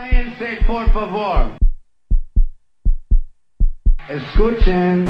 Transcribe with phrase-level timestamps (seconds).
[0.00, 1.58] Cállense, por favor.
[4.08, 5.04] Escuchen.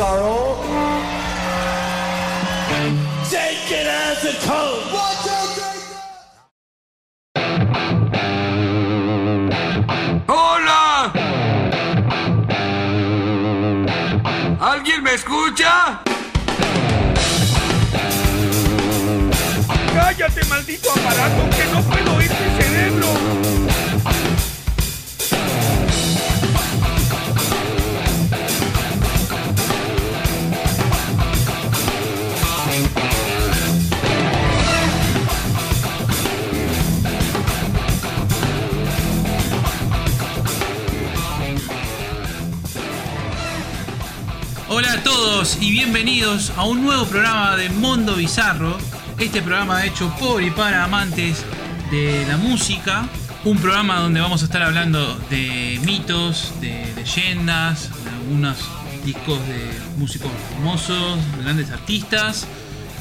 [0.00, 0.29] Mondo
[46.60, 48.76] a un nuevo programa de Mundo Bizarro.
[49.18, 51.42] Este programa hecho por y para amantes
[51.90, 53.08] de la música.
[53.46, 58.58] Un programa donde vamos a estar hablando de mitos, de leyendas, de algunos
[59.06, 62.46] discos de músicos famosos, de grandes artistas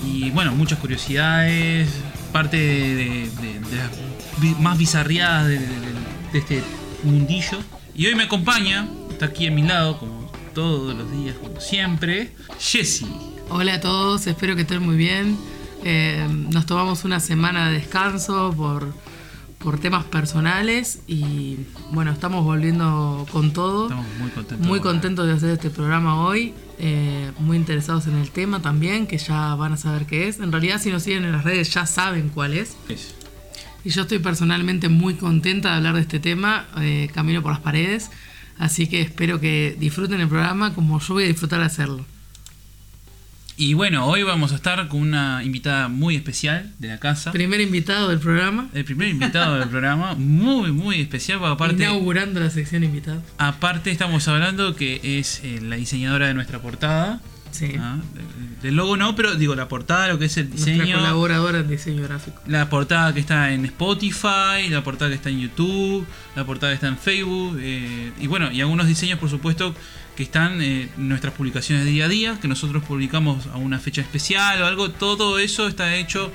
[0.05, 1.89] y bueno, muchas curiosidades,
[2.31, 3.29] parte de,
[3.75, 5.67] las más bizarriadas de, de-
[6.33, 6.63] este
[7.03, 7.59] mundillo.
[7.93, 12.33] Y hoy me acompaña, está aquí a mi lado, como todos los días, como siempre,
[12.57, 13.05] Jessy.
[13.49, 15.37] Hola a todos, espero que estén muy bien.
[15.83, 18.93] Eh, nos tomamos una semana de descanso por,
[19.57, 21.57] por temas personales y
[21.91, 23.83] bueno, estamos volviendo con todo.
[23.85, 24.67] Estamos muy contentos.
[24.67, 29.17] Muy contentos de hacer este programa hoy, eh, muy interesados en el tema también, que
[29.17, 30.39] ya van a saber qué es.
[30.39, 32.77] En realidad si nos siguen en las redes ya saben cuál es.
[32.87, 33.15] Es-
[33.85, 37.61] Y yo estoy personalmente muy contenta de hablar de este tema, eh, Camino por las
[37.61, 38.11] Paredes,
[38.57, 42.05] así que espero que disfruten el programa como yo voy a disfrutar de hacerlo.
[43.61, 47.33] Y bueno, hoy vamos a estar con una invitada muy especial de la casa.
[47.33, 51.83] Primer invitado del programa, El primer invitado del programa, muy, muy especial, porque aparte...
[51.83, 53.21] inaugurando la sección invitado.
[53.37, 57.19] Aparte estamos hablando que es eh, la diseñadora de nuestra portada.
[57.51, 57.97] Sí, ¿ah?
[58.61, 60.97] Del logo no, pero digo la portada, lo que es el nuestra diseño.
[60.97, 62.41] colaboradora en diseño gráfico.
[62.47, 66.05] La portada que está en Spotify, la portada que está en YouTube,
[66.35, 67.57] la portada que está en Facebook.
[67.61, 69.73] eh, y bueno, y algunos diseños por supuesto
[70.15, 73.79] que están eh, en nuestras publicaciones de día a día, que nosotros publicamos a una
[73.79, 74.91] fecha especial o algo.
[74.91, 76.31] Todo eso está hecho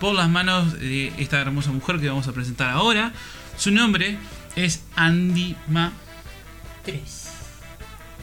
[0.00, 3.12] por las manos de esta hermosa mujer que vamos a presentar ahora.
[3.58, 4.18] Su nombre
[4.56, 5.92] es Andy Ma
[6.84, 7.28] Tres.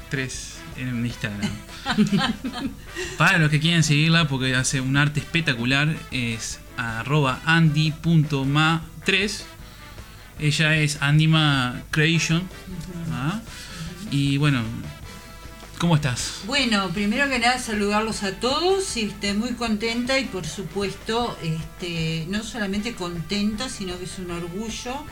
[0.10, 1.50] 3 en Instagram.
[3.18, 9.42] Para los que quieren seguirla, porque hace un arte espectacular, es arroba andy.ma3.
[10.40, 12.44] Ella es Andima Creation.
[13.12, 13.42] ¿ah?
[14.12, 14.62] Y bueno,
[15.78, 16.42] ¿cómo estás?
[16.46, 22.26] Bueno, primero que nada saludarlos a todos, y esté muy contenta y por supuesto, este,
[22.30, 25.06] no solamente contenta, sino que es un orgullo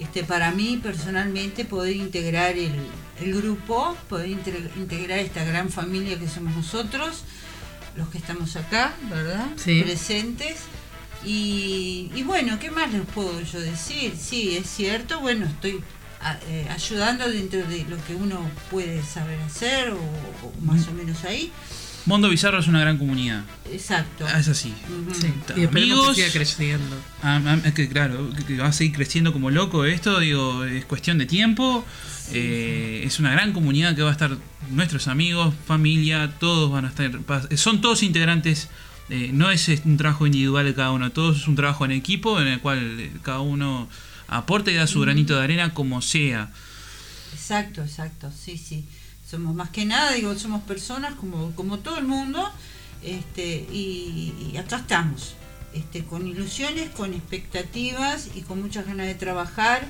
[0.00, 2.74] este, para mí personalmente poder integrar el,
[3.20, 7.24] el grupo, poder integrar esta gran familia que somos nosotros,
[7.96, 9.46] los que estamos acá, ¿verdad?
[9.56, 9.82] Sí.
[9.82, 10.56] Presentes.
[11.24, 14.14] Y, y bueno, ¿qué más les puedo yo decir?
[14.18, 15.80] Sí, es cierto, bueno, estoy
[16.22, 18.40] a- eh, ayudando dentro de lo que uno
[18.70, 21.52] puede saber hacer o, o más o menos ahí.
[22.06, 23.44] Mundo Bizarro es una gran comunidad.
[23.70, 24.26] Exacto.
[24.28, 24.72] Ah, Es así.
[24.88, 25.14] Ujú.
[25.14, 26.08] Sí, y Amigos.
[26.16, 26.96] que siga creciendo.
[27.64, 31.26] Es que claro, que- va a seguir creciendo como loco esto, digo, es cuestión de
[31.26, 31.84] tiempo.
[32.32, 34.36] Eh, es una gran comunidad que va a estar
[34.70, 38.68] nuestros amigos, familia, todos van a estar, va- son todos integrantes.
[39.12, 42.40] eh, no es un trabajo individual de cada uno, todos es un trabajo en equipo
[42.40, 43.88] en el cual eh, cada uno
[44.28, 46.52] aporta y da su granito de arena como sea.
[47.32, 48.84] Exacto, exacto, sí, sí.
[49.30, 52.50] Somos más que nada, digo, somos personas como, como todo el mundo,
[53.00, 55.34] este, y, acá estamos,
[55.72, 59.86] este, con ilusiones, con expectativas y con muchas ganas de trabajar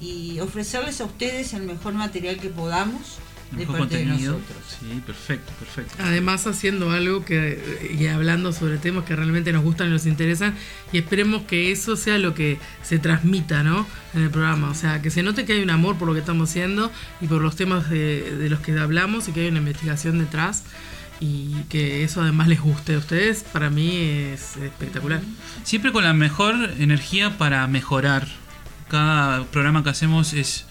[0.00, 3.18] y ofrecerles a ustedes el mejor material que podamos
[3.52, 4.32] mejor parte de contenido.
[4.34, 4.58] nosotros.
[4.80, 5.94] Sí, perfecto, perfecto.
[5.98, 10.54] Además haciendo algo que y hablando sobre temas que realmente nos gustan y nos interesan
[10.92, 13.86] y esperemos que eso sea lo que se transmita, ¿no?
[14.14, 16.20] En el programa, o sea, que se note que hay un amor por lo que
[16.20, 19.58] estamos haciendo y por los temas de, de los que hablamos y que hay una
[19.58, 20.64] investigación detrás
[21.20, 25.20] y que eso además les guste a ustedes, para mí es espectacular.
[25.64, 28.26] Siempre con la mejor energía para mejorar.
[28.88, 30.66] Cada programa que hacemos es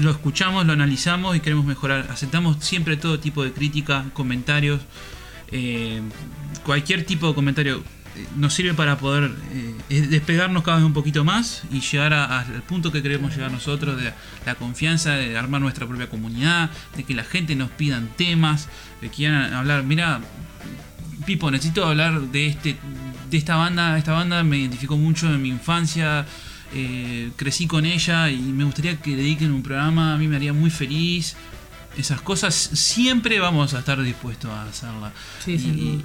[0.00, 2.08] lo escuchamos, lo analizamos y queremos mejorar.
[2.10, 4.80] Aceptamos siempre todo tipo de crítica, comentarios,
[5.52, 6.00] eh,
[6.64, 7.82] cualquier tipo de comentario
[8.16, 9.30] eh, nos sirve para poder
[9.90, 13.52] eh, despegarnos cada vez un poquito más y llegar a- al punto que queremos llegar
[13.52, 14.12] nosotros, de
[14.44, 18.68] la confianza, de armar nuestra propia comunidad, de que la gente nos pidan temas,
[19.00, 20.20] de que quieran hablar, mira,
[21.24, 22.76] Pipo, necesito hablar de este
[23.30, 26.24] de esta banda, esta banda me identificó mucho en mi infancia,
[26.74, 30.52] eh, crecí con ella y me gustaría que dediquen un programa, a mí me haría
[30.52, 31.36] muy feliz.
[31.96, 35.52] Esas cosas siempre vamos a estar dispuestos a hacerla Sí,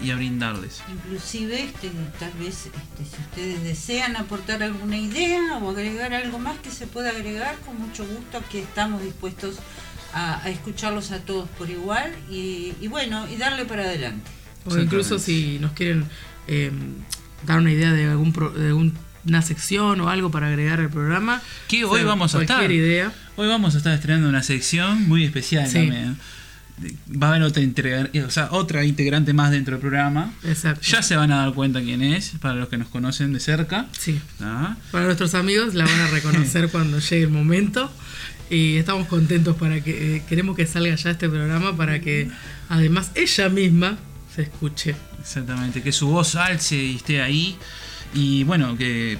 [0.01, 0.81] y, y- a brindarles.
[0.89, 6.57] Inclusive, este, tal vez, este, si ustedes desean aportar alguna idea o agregar algo más
[6.59, 9.57] que se pueda agregar, con mucho gusto aquí estamos dispuestos
[10.13, 14.31] a, a escucharlos a todos por igual y, y bueno, y darle para adelante.
[14.65, 16.05] O incluso si nos quieren
[16.47, 16.71] eh,
[17.45, 18.71] dar una idea de algún pro- de
[19.23, 21.41] alguna sección o algo para agregar al programa.
[21.67, 22.71] Que o hoy sea, vamos a estar.
[22.71, 23.11] idea.
[23.35, 25.73] Hoy vamos a estar estrenando una sección muy especial Sí.
[25.73, 26.17] también.
[27.11, 30.33] Va a haber otra, integra- o sea, otra integrante más dentro del programa.
[30.43, 30.81] Exacto.
[30.87, 33.85] Ya se van a dar cuenta quién es, para los que nos conocen de cerca.
[33.99, 34.19] Sí.
[34.39, 34.75] ¿Ah?
[34.91, 37.91] Para nuestros amigos la van a reconocer cuando llegue el momento.
[38.49, 42.29] Y estamos contentos para que eh, queremos que salga ya este programa para que
[42.67, 43.97] además ella misma
[44.35, 44.95] se escuche.
[45.21, 47.57] Exactamente, que su voz alce y esté ahí.
[48.13, 49.17] Y bueno, que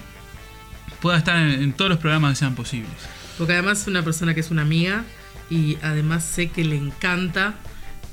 [1.01, 2.91] pueda estar en, en todos los programas que sean posibles.
[3.37, 5.03] Porque además es una persona que es una amiga
[5.49, 7.55] y además sé que le encanta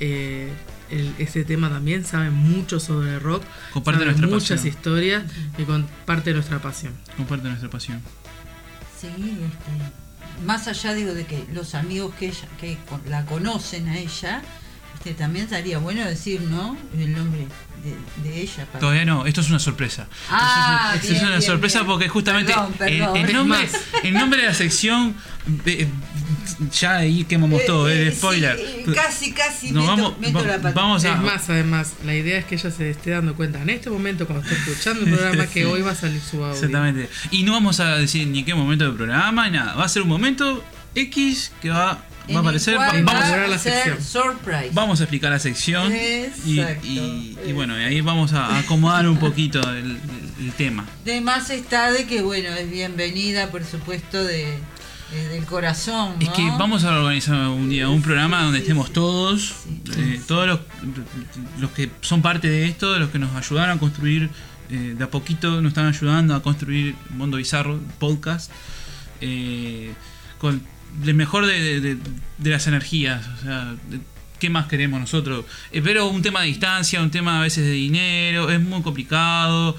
[0.00, 0.52] eh,
[0.90, 3.42] el- ese tema también, sabe mucho sobre rock,
[3.72, 4.68] Comparte sabe nuestra muchas pasión.
[4.74, 5.24] historias
[5.58, 6.94] y comparte nuestra pasión.
[7.16, 8.00] Comparte nuestra pasión.
[9.00, 12.78] Sí, este, más allá digo de que los amigos que ella, que
[13.08, 14.40] la conocen a ella,
[14.94, 16.76] este, también estaría bueno decir, ¿no?
[16.96, 17.46] El nombre
[17.82, 18.66] de, de ella.
[18.66, 20.06] para- Todavía no, esto es una sorpresa.
[20.30, 21.86] Ah, Esto es, esto es bien, una bien, sorpresa bien.
[21.86, 23.16] porque justamente Perdón, perdón.
[23.16, 23.68] El, nombre,
[24.04, 25.14] el nombre de la sección,
[25.66, 25.88] eh,
[26.72, 28.56] ya ahí quemamos todo, Eh, eh, spoiler.
[28.58, 30.72] sí, casi, casi Nos meto, vamos- meto la pata.
[30.72, 33.70] vamos a- Es más, además, la idea es que ella se esté dando cuenta en
[33.70, 36.54] este momento, cuando esté escuchando el programa, que hoy va a salir su audio.
[36.54, 37.08] Exactamente.
[37.30, 39.74] Y no vamos a decir ni qué momento del programa ni nada.
[39.74, 40.64] Va a ser un momento
[40.94, 42.04] X que va,
[42.34, 42.74] va a aparecer.
[42.76, 44.02] cual va- va a vamos, inaugurar la sección.
[44.02, 44.70] Surprise.
[44.72, 45.92] vamos a explicar la sección.
[45.92, 46.86] Y, Exacto.
[46.86, 49.98] y- y bueno, ahí vamos a acomodar un poquito el,
[50.56, 50.86] tema.
[51.04, 54.56] De más está de que, bueno, es bienvenida, por supuesto, de,
[55.12, 56.14] de- del corazón.
[56.20, 59.54] Es que vamos a organizar un día un programa donde estemos todos,
[59.96, 60.60] eh, todos los,
[61.60, 64.30] los que son parte de esto, los que nos ayudaron a construir,
[64.70, 68.50] eh, de a poquito nos están ayudando a construir Mundo Bizarro, podcast,
[69.20, 69.92] eh,
[70.38, 70.62] con
[71.04, 71.98] el mejor de, de- de-
[72.38, 73.26] de las energías.
[73.38, 73.74] O sea,
[74.38, 75.44] ¿qué más queremos nosotros?
[75.72, 79.76] Eh, pero un tema de distancia, un tema a veces de dinero, es muy complicado.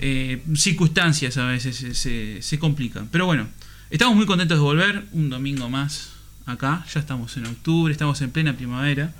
[0.00, 3.08] eh, circunstancias a veces se, se- se complican.
[3.08, 3.48] Pero bueno,
[3.90, 6.10] estamos muy contentos de volver un domingo más
[6.46, 6.84] acá.
[6.94, 9.12] Ya estamos en octubre, estamos en plena primavera.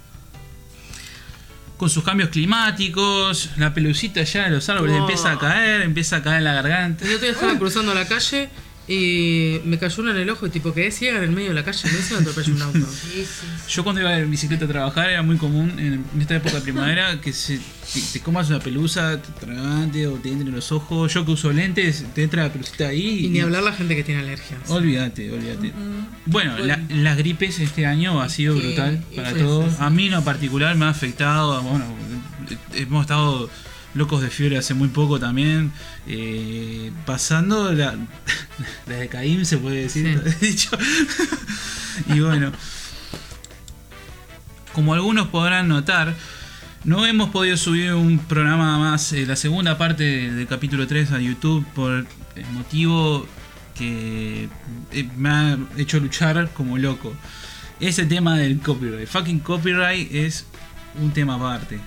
[1.76, 5.00] Con sus cambios climáticos, la pelucita ya de los árboles Oh.
[5.00, 7.04] empieza a caer, empieza a caer en la garganta.
[7.04, 8.48] Otro día estaba cruzando la calle
[8.88, 11.54] y me cayó una en el ojo y tipo quedé ciega en el medio de
[11.54, 11.88] la calle.
[11.92, 12.78] Me hizo me atropelló un auto.
[12.88, 13.46] Sí, sí, sí.
[13.74, 16.60] Yo cuando iba en bicicleta a trabajar era muy común en, en esta época de
[16.62, 20.72] primavera que se, te, te comas una pelusa, te tragante o te entre en los
[20.72, 21.12] ojos.
[21.12, 23.26] Yo que uso lentes, te entra la pelucita ahí.
[23.26, 24.60] Y ni hablar la gente que tiene alergias.
[24.68, 25.72] Olvídate, olvídate.
[26.26, 29.80] Bueno, la- las gripes este año ha sido brutal para todos.
[29.80, 31.62] A mí en particular me ha afectado.
[31.62, 31.84] Bueno,
[32.74, 33.50] hemos estado
[33.98, 35.72] locos de fiebre hace muy poco también.
[36.06, 37.94] eh, pasando la,
[38.86, 40.22] la de Caín, se puede decir.
[40.38, 40.46] Sí.
[40.46, 40.70] dicho.
[42.06, 42.52] y bueno,
[44.72, 46.14] como algunos podrán notar,
[46.84, 51.12] no hemos podido subir un programa más, eh, la segunda parte del, del capítulo 3
[51.12, 53.26] a YouTube por el motivo
[53.74, 54.48] que
[54.92, 57.12] eh, me ha hecho luchar como loco.
[57.80, 59.08] Ese tema del copyright.
[59.08, 60.46] Fucking copyright es
[61.00, 61.78] un tema aparte.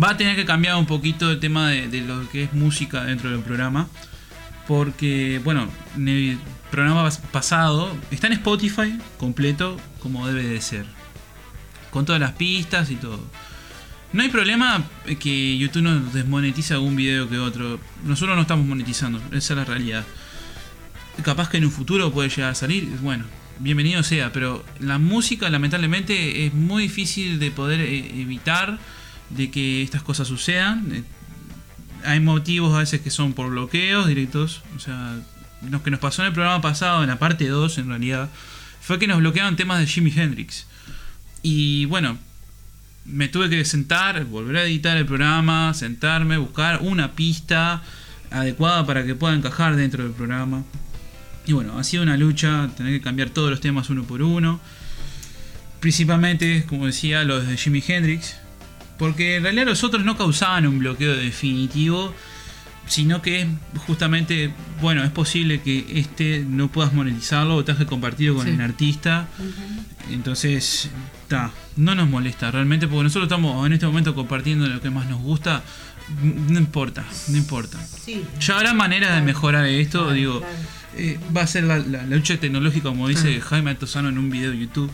[0.00, 3.30] Va a tener que cambiar un poquito el tema de, lo que es música dentro
[3.30, 3.88] del programa.
[4.66, 6.38] Porque, bueno, en el
[6.70, 10.86] programa pas- pasado está en Spotify completo como debe de ser.
[11.90, 13.20] Con todas las pistas y todo.
[14.12, 14.82] No hay problema
[15.20, 17.80] que YouTube nos desmonetice algún video que otro.
[18.04, 20.04] Nosotros no estamos monetizando, esa es la realidad.
[21.22, 23.24] Capaz que en un futuro puede llegar a salir, bueno,
[23.58, 28.78] bienvenido sea, pero la música lamentablemente es muy difícil de poder eh, evitar
[29.36, 30.92] de que estas cosas sucedan.
[30.92, 31.04] Eh,
[32.04, 35.16] hay motivos a veces que son por bloqueos directos, o sea,
[35.70, 38.28] lo que nos pasó en el programa pasado, en la parte 2 en realidad,
[38.80, 40.66] fue que nos bloqueaban temas de Jimi Hendrix.
[41.42, 42.18] Y bueno,
[43.04, 47.82] me tuve que sentar, volver a editar el programa, sentarme, buscar una pista
[48.30, 50.64] adecuada para que pueda encajar dentro del programa.
[51.46, 54.60] Y bueno, ha sido una lucha, tener que cambiar todos los temas uno por uno.
[55.80, 58.36] Principalmente, como decía, los de Jimi Hendrix.
[59.02, 62.14] Porque en realidad los otros no causaban un bloqueo definitivo,
[62.86, 63.48] sino que
[63.86, 68.52] justamente, bueno, es posible que este no puedas monetizarlo o te que compartido con Sí.
[68.52, 69.26] el artista.
[70.10, 70.88] Entonces,
[71.26, 75.06] ta, no nos molesta realmente porque nosotros estamos en este momento compartiendo lo que más
[75.08, 75.62] nos gusta.
[76.22, 77.78] No importa, no importa.
[78.04, 78.22] Sí.
[78.40, 80.38] Ya habrá maneras de mejorar esto, Claro, digo.
[80.40, 80.54] claro.
[80.96, 84.30] eh, va a ser la, la- la lucha tecnológica, como dice Jaime Altozano en un
[84.30, 84.90] video de YouTube,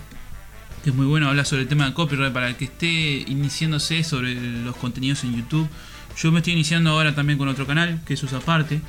[0.82, 4.04] que es muy bueno, habla sobre el tema de copyright para el que esté iniciándose
[4.04, 5.68] sobre los contenidos en YouTube.
[6.16, 8.80] Yo me estoy iniciando ahora también con otro canal, que eso es aparte.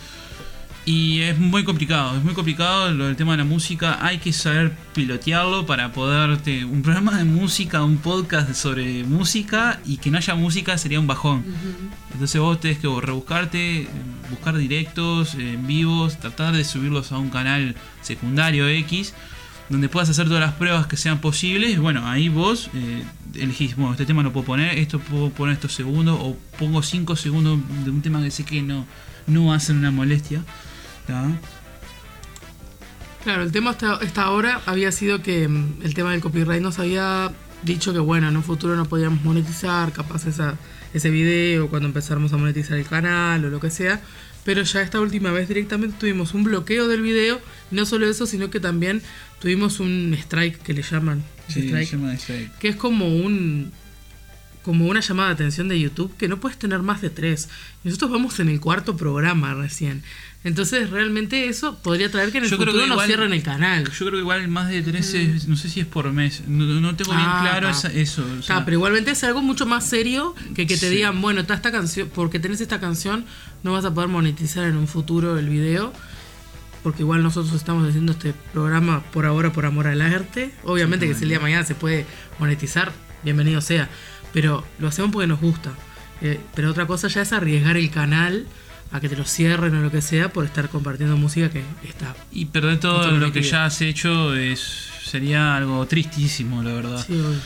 [0.86, 4.04] Y es muy complicado, es muy complicado lo del tema de la música.
[4.04, 6.66] Hay que saber pilotearlo para poderte.
[6.66, 11.06] Un programa de música, un podcast sobre música y que no haya música sería un
[11.06, 11.44] bajón.
[12.14, 13.88] Entonces vos tenés que rebuscarte,
[14.32, 19.14] buscar directos, en vivos, tratar de subirlos a un canal secundario X,
[19.70, 21.80] donde puedas hacer todas las pruebas que sean posibles.
[21.80, 23.04] Bueno, ahí vos eh,
[23.36, 27.16] elegís, bueno, este tema no puedo poner, esto puedo poner estos segundos, o pongo 5
[27.16, 28.86] segundos de un tema que sé que no,
[29.28, 30.44] no hacen una molestia.
[33.24, 36.80] Claro, el tema hasta, hasta ahora había sido que mm, el tema del copyright nos
[36.80, 37.32] había
[37.64, 40.56] dicho que bueno, en un futuro no podíamos monetizar, capaz esa,
[40.94, 44.02] ese video, cuando empezáramos a monetizar el canal o lo que sea.
[44.46, 47.40] Pero ya esta última vez directamente tuvimos un bloqueo del video.
[47.72, 49.02] Y no solo eso, sino que también
[49.40, 51.24] tuvimos un strike que le llaman.
[51.48, 52.58] Sí, strike, llama strike.
[52.60, 53.72] que es como un
[54.70, 57.50] como una llamada de atención de YouTube que no puedes tener más de tres.
[57.84, 60.04] Nosotros vamos en el cuarto programa recién.
[60.44, 63.34] Entonces realmente eso podría traer que en el Yo creo futuro que nos igual- cierren
[63.34, 63.86] el canal.
[63.86, 66.96] Yo creo que igual más de 13, no sé si es por mes, no, no
[66.96, 68.24] tengo bien Ah, claro esa- eso.
[68.40, 70.96] o sea, Ah, pero igualmente es algo mucho más serio que que te Sí.
[70.98, 73.26] digan, bueno, está esta canción, porque tenés esta canción,
[73.64, 75.92] no vas a poder monetizar en un futuro el video.
[76.84, 80.54] Porque igual nosotros estamos haciendo este programa por ahora por amor al arte.
[80.64, 82.06] Obviamente que si el día de mañana se puede
[82.40, 83.90] monetizar, bienvenido sea.
[84.34, 85.72] Pero lo hacemos porque nos gusta.
[86.22, 88.46] Eh, pero otra cosa ya es arriesgar el canal
[88.92, 92.16] a que te lo cierren o lo que sea por estar compartiendo música que está.
[92.32, 97.04] Y perder todo lo que ya has hecho es sería algo tristísimo, la verdad.
[97.06, 97.40] Sí, obvio.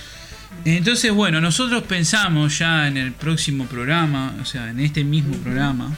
[0.66, 5.92] Entonces, bueno, nosotros pensamos ya en el próximo programa, o sea, en este mismo programa,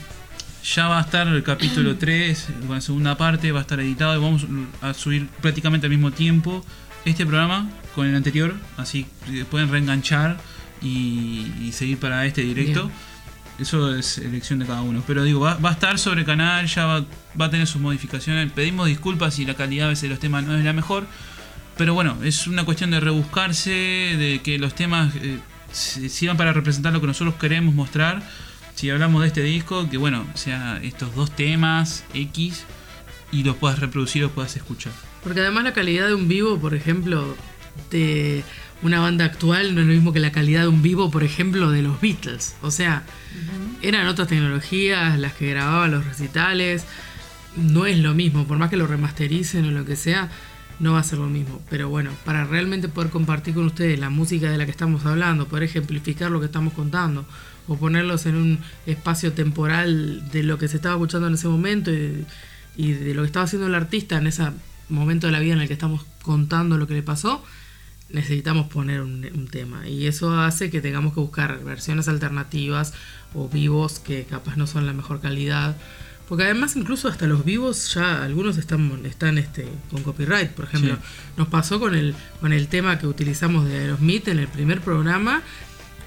[0.64, 4.22] ya va a estar el capítulo 3, la segunda parte, va a estar editado y
[4.22, 4.46] vamos
[4.82, 6.66] a subir prácticamente al mismo tiempo
[7.04, 9.06] este programa con el anterior, así
[9.52, 10.38] pueden reenganchar
[10.82, 12.88] y, y seguir para este directo.
[12.88, 13.16] Bien.
[13.58, 15.02] Eso es elección de cada uno.
[15.08, 17.06] Pero digo, va, va a estar sobre el canal, ya va,
[17.40, 18.52] va a tener sus modificaciones.
[18.52, 21.08] Pedimos disculpas si la calidad a veces de los temas no es la mejor.
[21.78, 25.40] Pero bueno, es una cuestión de rebuscarse, de que los temas eh,
[25.72, 28.24] sirvan para representar lo que nosotros queremos mostrar.
[28.76, 32.66] Si hablamos de este disco, que bueno, sea estos dos temas X
[33.32, 34.92] y los puedas reproducir o puedas escuchar.
[35.24, 37.36] Porque además la calidad de un vivo, por ejemplo,
[37.90, 38.44] de
[38.82, 41.72] una banda actual no es lo mismo que la calidad de un vivo, por ejemplo,
[41.72, 42.56] de los Beatles.
[42.62, 43.04] O sea,
[43.82, 46.86] eran otras tecnologías las que grababan los recitales.
[47.56, 50.30] No es lo mismo, por más que lo remastericen o lo que sea,
[50.80, 51.62] no va a ser lo mismo.
[51.70, 55.48] Pero bueno, para realmente poder compartir con ustedes la música de la que estamos hablando,
[55.48, 57.26] poder ejemplificar lo que estamos contando,
[57.68, 61.92] o ponerlos en un espacio temporal de lo que se estaba escuchando en ese momento
[61.92, 62.26] y,
[62.76, 64.44] y de lo que estaba haciendo el artista en ese
[64.90, 67.44] momento de la vida en el que estamos contando lo que le pasó,
[68.10, 69.88] necesitamos poner un, un tema.
[69.88, 72.94] Y eso hace que tengamos que buscar versiones alternativas
[73.34, 75.76] o vivos que capaz no son la mejor calidad.
[76.28, 80.50] Porque además incluso hasta los vivos ya algunos están, están este, con copyright.
[80.52, 81.02] Por ejemplo, Sí.
[81.38, 85.42] nos pasó con el, con el tema que utilizamos de Aerosmith en el primer programa.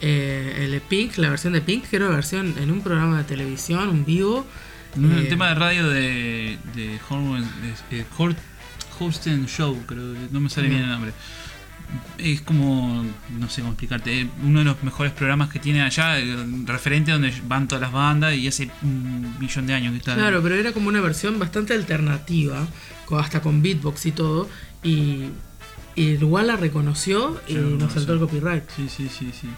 [0.01, 3.19] eh, el de Pink, la versión de Pink, que era una versión en un programa
[3.19, 4.47] de televisión, un vivo.
[4.95, 7.45] No, Eh, el tema de radio de, de Horn-
[7.91, 8.05] de- de
[8.99, 11.13] Houston Show, creo, que no me sale bien el nombre.
[12.19, 13.05] Es como,
[13.39, 17.33] no sé cómo explicarte, uno de los mejores programas que tiene allá, eh, referente donde
[17.47, 20.15] van todas las bandas y hace un millón de años que está.
[20.15, 22.67] Claro, pero era como una versión bastante alternativa,
[23.19, 24.49] hasta con beatbox y todo,
[24.83, 25.29] y,
[25.95, 28.65] y igual la reconoció y Sí, nos saltó el copyright.
[28.77, 29.49] Sí, sí, sí, sí.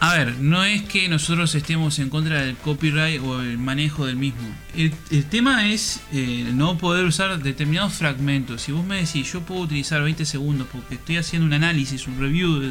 [0.00, 4.14] A ver, no es que nosotros estemos en contra del copyright o el manejo del
[4.14, 4.48] mismo.
[4.76, 4.92] El,
[5.24, 8.62] tema es eh, no poder usar determinados fragmentos.
[8.62, 12.20] Si vos me decís, yo puedo utilizar 20 segundos porque estoy haciendo un análisis, un
[12.20, 12.70] review de,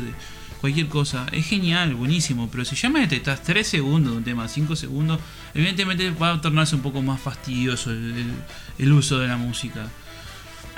[0.61, 2.49] cualquier cosa, es genial, buenísimo.
[2.49, 5.19] Pero si ya me detectás 3 segundos de un tema, 5 segundos,
[5.53, 9.89] evidentemente va a tornarse un poco más fastidioso el uso de la música.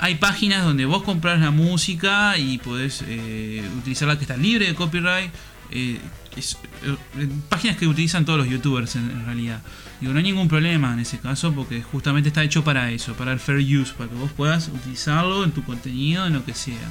[0.02, 4.74] Hay páginas donde vos compras la música y podés eh, utilizarla que está libre de
[4.74, 5.30] copyright.
[5.70, 6.00] Eh,
[6.36, 9.62] eh, páginas que utilizan todos los youtubers en, realidad.
[10.00, 13.32] Digo, no hay ningún problema en ese caso porque justamente está hecho para eso, para
[13.32, 16.88] el fair use, para que vos puedas utilizarlo en tu contenido, en lo que sea.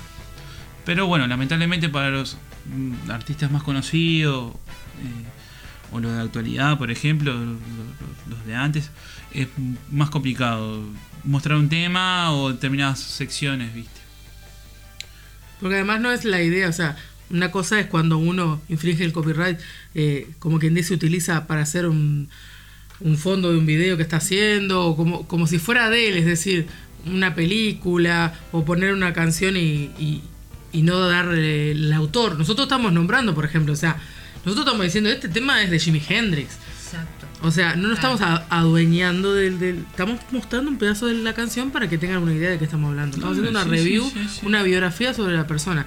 [0.85, 2.37] Pero bueno, lamentablemente para los
[2.73, 5.25] mm, artistas más conocidos, eh,
[5.91, 7.57] o los de actualidad, por ejemplo, los-
[8.29, 8.91] los de antes,
[9.33, 9.47] es
[9.91, 10.83] más complicado
[11.23, 13.99] mostrar un tema o determinadas secciones, ¿viste?
[15.59, 16.95] Porque además no es la idea, o sea,
[17.31, 19.59] una cosa es cuando uno infringe el copyright,
[19.95, 22.29] eh, como quien dice, utiliza para hacer un,
[23.01, 26.17] un fondo de un video que está haciendo, o como, como si fuera de él,
[26.17, 26.65] es decir,
[27.05, 30.21] una película, o poner una canción y, y,
[30.71, 32.37] y no darle el autor.
[32.37, 33.97] Nosotros estamos nombrando, por ejemplo, o sea,
[34.45, 36.57] nosotros estamos diciendo, este tema es de Jimi Hendrix.
[36.83, 37.27] Exacto.
[37.41, 38.19] O sea, no nos estamos
[38.49, 42.49] adueñando del, del- Estamos mostrando un pedazo de la canción para que tengan una idea
[42.49, 43.15] de qué estamos hablando.
[43.17, 44.45] Estamos Ah, haciendo una sí, review, sí, sí, sí.
[44.45, 45.85] una biografía sobre la persona.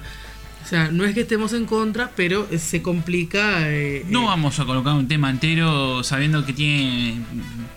[0.63, 3.69] O sea, no es que estemos en contra, pero eh, se complica.
[3.69, 7.21] eh, No eh, vamos a colocar un tema entero sabiendo que tiene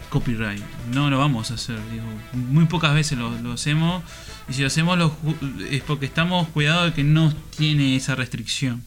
[0.08, 0.62] copyright.
[0.94, 1.78] No lo vamos a hacer.
[1.90, 4.02] Digo, muy pocas veces lo, lo hacemos.
[4.48, 5.16] Y si lo hacemos lo
[5.70, 8.84] es porque estamos cuidados de que no tiene esa restricción.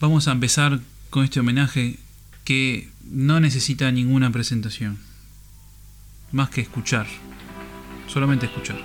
[0.00, 0.80] Vamos a empezar
[1.10, 1.98] con este homenaje
[2.44, 4.98] que no necesita ninguna presentación.
[6.32, 7.06] Más que escuchar.
[8.08, 8.84] Solamente escuchar.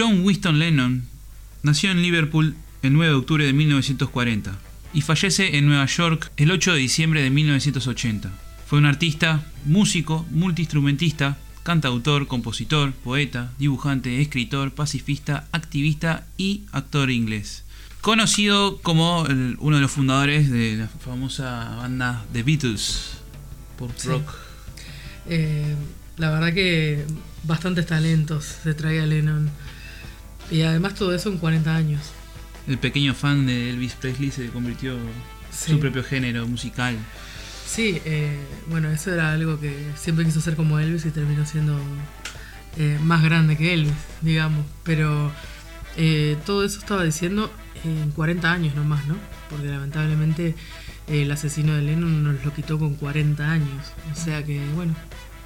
[0.00, 1.02] John Winston Lennon
[1.62, 4.56] nació en Liverpool el 9 de octubre de 1940
[4.94, 8.30] y fallece en Nueva York el 8 de diciembre de 1980.
[8.66, 17.64] Fue un artista, músico, multiinstrumentista, cantautor, compositor, poeta, dibujante, escritor, pacifista, activista y actor inglés.
[18.00, 19.22] Conocido como
[19.58, 23.18] uno de los fundadores de la famosa banda The Beatles,
[23.76, 24.08] pop Sí.
[25.28, 25.74] Eh,
[26.16, 27.04] la verdad que
[27.44, 29.50] bastantes talentos se traía Lennon.
[30.50, 32.02] Y además todo eso en 40 años.
[32.66, 35.12] El pequeño fan de Elvis Presley se convirtió en
[35.52, 36.96] su propio género musical.
[37.66, 38.36] Sí, eh,
[38.68, 41.80] bueno, eso era algo que siempre quiso ser como Elvis y terminó siendo
[42.76, 44.66] eh, más grande que Elvis, digamos.
[44.82, 45.32] Pero
[45.96, 47.50] eh, todo eso estaba diciendo
[47.84, 49.16] en 40 años nomás, ¿no?
[49.48, 50.56] Porque lamentablemente
[51.06, 53.92] el asesino de Lennon nos lo quitó con 40 años.
[54.12, 54.94] O sea que, bueno,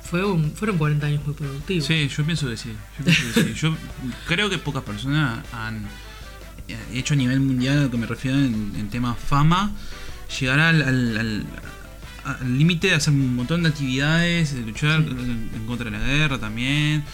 [0.05, 1.87] fue un- fueron 40 años muy productivos.
[1.87, 2.73] Sí, yo pienso que sí.
[2.99, 3.55] Yo, pienso que sí.
[3.55, 3.77] Yo
[4.29, 5.87] creo que pocas personas han
[6.69, 9.73] eh, hecho a nivel mundial, a lo que me refiero en, en tema fama,
[10.41, 11.47] llegar al al- al-
[12.25, 15.09] al límite de hacer un montón de actividades, de luchar Sí.
[15.11, 17.05] en, en contra de la guerra también,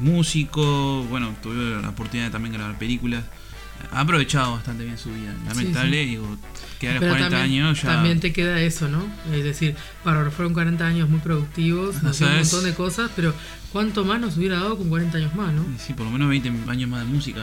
[0.00, 3.24] músico, bueno, tuve la oportunidad de también grabar películas.
[3.92, 5.34] Ha aprovechado bastante bien su vida.
[5.48, 6.38] Lamentable, digo,
[6.80, 7.88] que a los Pero 40 también, años ya.
[7.88, 9.04] también te queda eso, ¿no?
[9.32, 13.10] Es decir, para fueron 40 años muy productivos, No nos dio un montón de cosas,
[13.16, 13.32] pero
[13.72, 15.64] ¿cuánto más nos hubiera dado con 40 años más, no?
[15.78, 17.40] Sí, por lo menos 20 años más de música,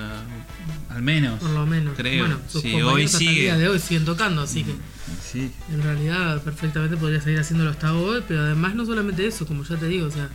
[0.89, 1.39] al menos.
[1.39, 1.96] Por lo menos.
[1.98, 2.26] Creo.
[2.26, 3.41] Bueno, sus Sí, hoy hasta el sigue.
[3.41, 4.76] día de hoy siguen tocando, así que
[5.32, 5.52] Sí.
[5.72, 9.78] en realidad perfectamente podría seguir haciéndolo hasta hoy, pero además no solamente eso, como ya
[9.78, 10.30] te digo, o sea,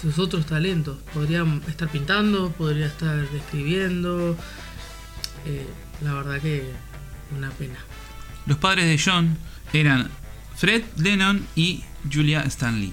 [0.00, 0.98] sus otros talentos.
[1.14, 4.36] Podría estar pintando, podría estar escribiendo.
[5.46, 5.66] Eh,
[6.02, 6.64] la verdad que
[7.36, 7.76] una pena.
[8.46, 9.36] Los padres de John
[9.72, 10.10] eran
[10.56, 12.92] Fred Lennon y Julia Stanley.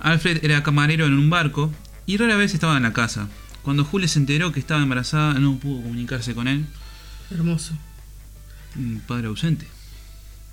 [0.00, 1.72] Alfred era camarero en un barco
[2.06, 3.28] y rara vez estaba en la casa.
[3.62, 6.66] Cuando Julia se enteró que estaba embarazada, no pudo comunicarse con él.
[7.30, 7.72] Hermoso.
[8.76, 9.66] Un padre ausente.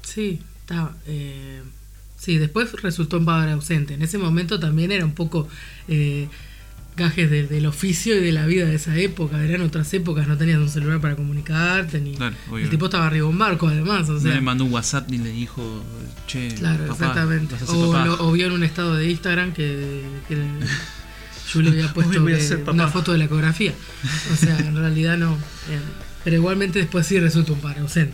[0.03, 0.95] Sí, estaba.
[1.05, 1.61] eh,
[2.17, 3.95] sí, después resultó un padre ausente.
[3.95, 5.49] En ese momento también era un poco.
[5.89, 6.29] eh,
[6.97, 9.43] gajes de- del oficio y de la vida de esa época.
[9.43, 13.27] Eran otras épocas, no tenías un celular para comunicarte, ni Claro, el tipo estaba arriba
[13.27, 14.33] un barco además, o No sea.
[14.35, 15.83] le mandó un WhatsApp ni le dijo,
[16.27, 17.53] che, Claro, papá, exactamente.
[17.53, 18.05] vas a ser O, papá".
[18.05, 20.37] lo- o vio en un estado de Instagram que, que
[21.53, 22.71] yo le había Hoy puesto voy a que- ser papá.
[22.73, 23.73] una foto de la ecografía.
[24.31, 25.33] O sea, en realidad no.
[25.69, 25.79] eh,
[26.23, 28.13] pero igualmente después sí resulta un padre ausente.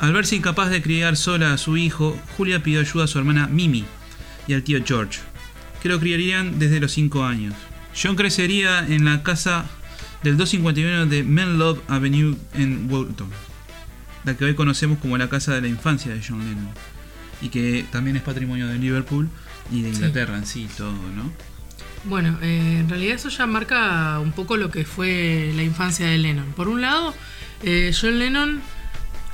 [0.00, 3.46] Al verse incapaz de criar sola a su hijo, Julia pidió ayuda a su hermana
[3.46, 3.84] Mimi
[4.48, 5.20] y al tío George,
[5.82, 7.54] que lo criarían desde los 5 años.
[8.00, 9.64] John crecería en la casa
[10.22, 13.28] del 251 de Menlove Avenue en Walton,
[14.24, 16.68] la que hoy conocemos como la casa de la infancia de John Lennon,
[17.40, 19.28] y que también es patrimonio de Liverpool
[19.70, 19.96] y de Sí.
[19.96, 21.32] Inglaterra en sí, todo, ¿no?
[22.04, 26.18] Bueno, eh, en realidad eso ya marca un poco lo que fue la infancia de
[26.18, 26.52] Lennon.
[26.54, 27.14] Por un lado,
[27.64, 28.60] eh, John Lennon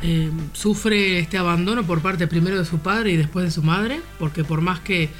[0.03, 4.01] eh, sufre este abandono por parte primero de su padre y después de su madre,
[4.19, 5.11] porque por más que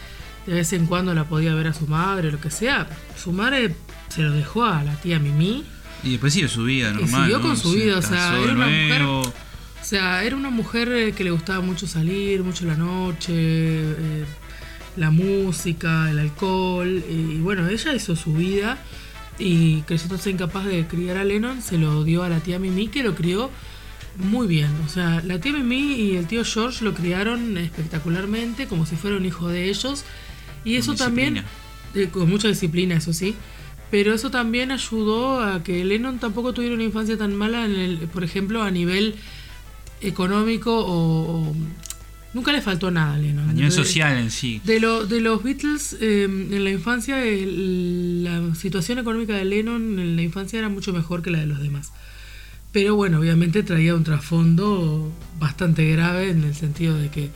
[0.47, 3.75] de vez en cuando la podía ver a su madre lo que sea, su madre
[4.09, 5.65] se lo dejó a la tía Mimi.
[6.05, 7.23] Y después sigue su vida Y normal.
[7.23, 7.43] siguió ¿no?
[7.43, 9.21] con su vida, o sea, era una nuevo.
[9.23, 14.25] O sea, era una mujer eh, que le gustaba mucho salir, mucho la noche, eh,
[14.97, 17.03] la música, el alcohol.
[17.09, 18.79] Y bueno, ella hizo su vida
[19.39, 23.03] y creciéndose incapaz de criar a Lennon, se lo dio a la tía Mimi, que
[23.03, 23.51] lo crió
[24.19, 24.71] muy bien.
[24.87, 29.17] O sea, la tía Mimi y el tío George lo criaron espectacularmente, como si fuera
[29.17, 30.05] un hijo de ellos.
[30.65, 31.43] Y eso también,
[31.95, 33.35] eh, con mucha disciplina, eso sí.
[33.91, 37.99] Pero eso también ayudó a que Lennon tampoco tuviera una infancia tan mala, en el,
[38.09, 39.17] por ejemplo, a nivel
[40.01, 41.57] económico o, o-
[42.35, 43.51] Nunca le faltó nada a Lennon.
[43.51, 44.63] A nivel De- social en sí.
[44.65, 49.99] De, lo, de los Beatles, eh, en la infancia, el- la situación económica de Lennon
[49.99, 51.93] en la infancia era mucho mejor que la de los demás.
[52.73, 57.29] Pero bueno, obviamente traía un trasfondo bastante grave en el sentido de que,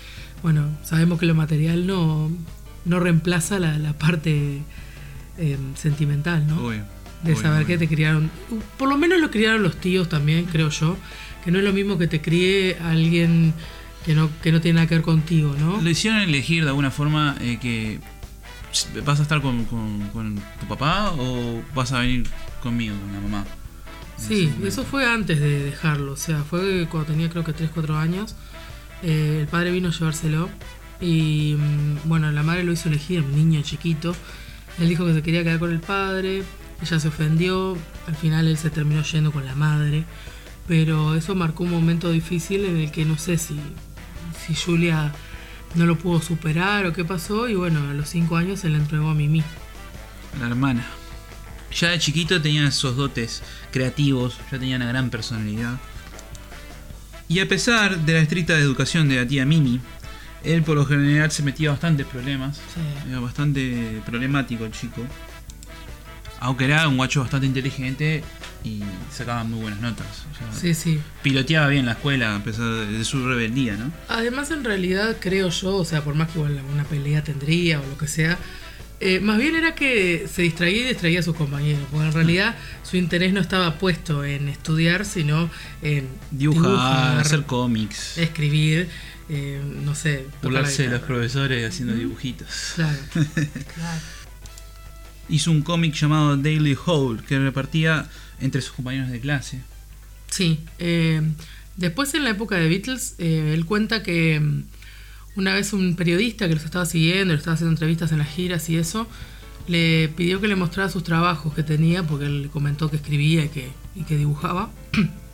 [0.42, 2.30] bueno, sabemos que lo material no,
[2.86, 4.62] no reemplaza la, la parte
[5.38, 6.56] eh, sentimental, ¿no?
[6.66, 6.84] Obvio,
[7.22, 7.66] de obvio, saber obvio.
[7.66, 8.30] que te criaron.
[8.78, 10.96] Por lo menos lo criaron los tíos también, creo yo.
[11.44, 13.52] Que no es lo mismo que te críe alguien
[14.04, 15.80] que no, que no tiene nada que ver contigo, ¿no?
[15.80, 17.98] Lo hicieron elegir de alguna forma eh, que
[19.04, 22.24] vas a estar con, con- con tu papá o vas a venir
[22.62, 23.44] conmigo, con la mamá.
[24.16, 27.96] Sí, eso fue antes de dejarlo, o sea, fue cuando tenía creo que 3, 4
[27.98, 28.34] años.
[29.02, 30.48] Eh, el padre vino a llevárselo
[31.00, 34.14] y mm, bueno, la madre lo hizo elegir, un niño chiquito.
[34.78, 36.42] Él dijo que se quería quedar con el padre,
[36.82, 40.04] ella se ofendió, al final él se terminó yendo con la madre,
[40.68, 43.58] pero eso marcó un momento difícil en el que no sé si,
[44.46, 45.12] si Julia
[45.74, 48.76] no lo pudo superar o qué pasó y bueno, a los 5 años se le
[48.76, 49.42] entregó a Mimi.
[50.40, 50.86] La hermana.
[51.74, 55.78] Ya de chiquito tenía esos dotes creativos, ya tenía una gran personalidad.
[57.28, 59.80] Y a pesar de la estricta educación de la tía Mimi,
[60.46, 62.56] él por lo general se metía bastantes problemas.
[62.56, 63.10] Sí.
[63.10, 65.02] Era bastante problemático el chico.
[66.38, 68.22] Aunque era un guacho bastante inteligente
[68.62, 70.06] y sacaba muy buenas notas.
[70.32, 71.00] O sea, Sí, sí.
[71.22, 73.92] Piloteaba bien la escuela a pesar de, su rebeldía, ¿no?
[74.08, 77.86] Además, en realidad, creo yo, o sea, por más que igual una pelea tendría o
[77.86, 78.38] lo que sea,
[78.98, 82.56] eh, más bien era que se distraía y distraía a sus compañeros, porque en realidad
[82.82, 85.50] su interés no estaba puesto en estudiar, sino
[85.82, 88.88] en Dibujar, hacer cómics, escribir,
[89.28, 92.48] eh, no sé, burlarse de los profesores haciendo dibujitos.
[92.74, 92.98] Claro.
[93.74, 94.00] Claro.
[95.28, 98.08] Hizo un cómic llamado Daily Hole que repartía
[98.40, 99.60] entre sus compañeros de clase.
[100.30, 100.60] Sí.
[100.78, 101.20] eh,
[101.76, 104.62] después, en la época de Beatles, eh, él cuenta que mm,
[105.34, 108.68] una vez un periodista que los estaba siguiendo, le estaba haciendo entrevistas en las giras
[108.70, 109.08] y eso,
[109.66, 113.48] le pidió que le mostrara sus trabajos que tenía, porque él comentó que escribía y
[113.48, 114.70] que, y que dibujaba.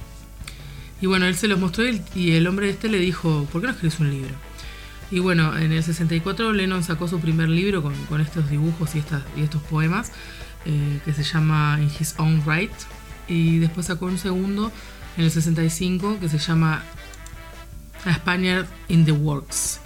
[1.03, 1.85] y bueno, él se los mostró
[2.15, 4.31] y el, hombre este le dijo, ¿por qué no escribes un libro?
[5.11, 9.01] Y bueno, en el 64 Lennon sacó su primer libro con, estos dibujos y
[9.43, 10.13] estos poemas,
[10.65, 12.71] eh, que se llama In His Own Right.
[13.27, 14.71] Y después sacó un segundo
[15.17, 16.85] en el 65 que se llama
[18.05, 19.81] A Spaniard in the Works,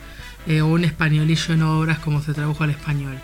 [0.47, 3.19] eh, o un españolillo en obras como se tradujo al español.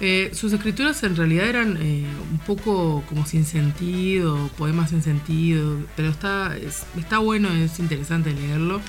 [0.00, 5.78] Eh, sus escrituras en realidad eran eh, un poco como sin sentido, poemas sin sentido,
[5.96, 8.80] pero está, es- está bueno, es interesante leerlo.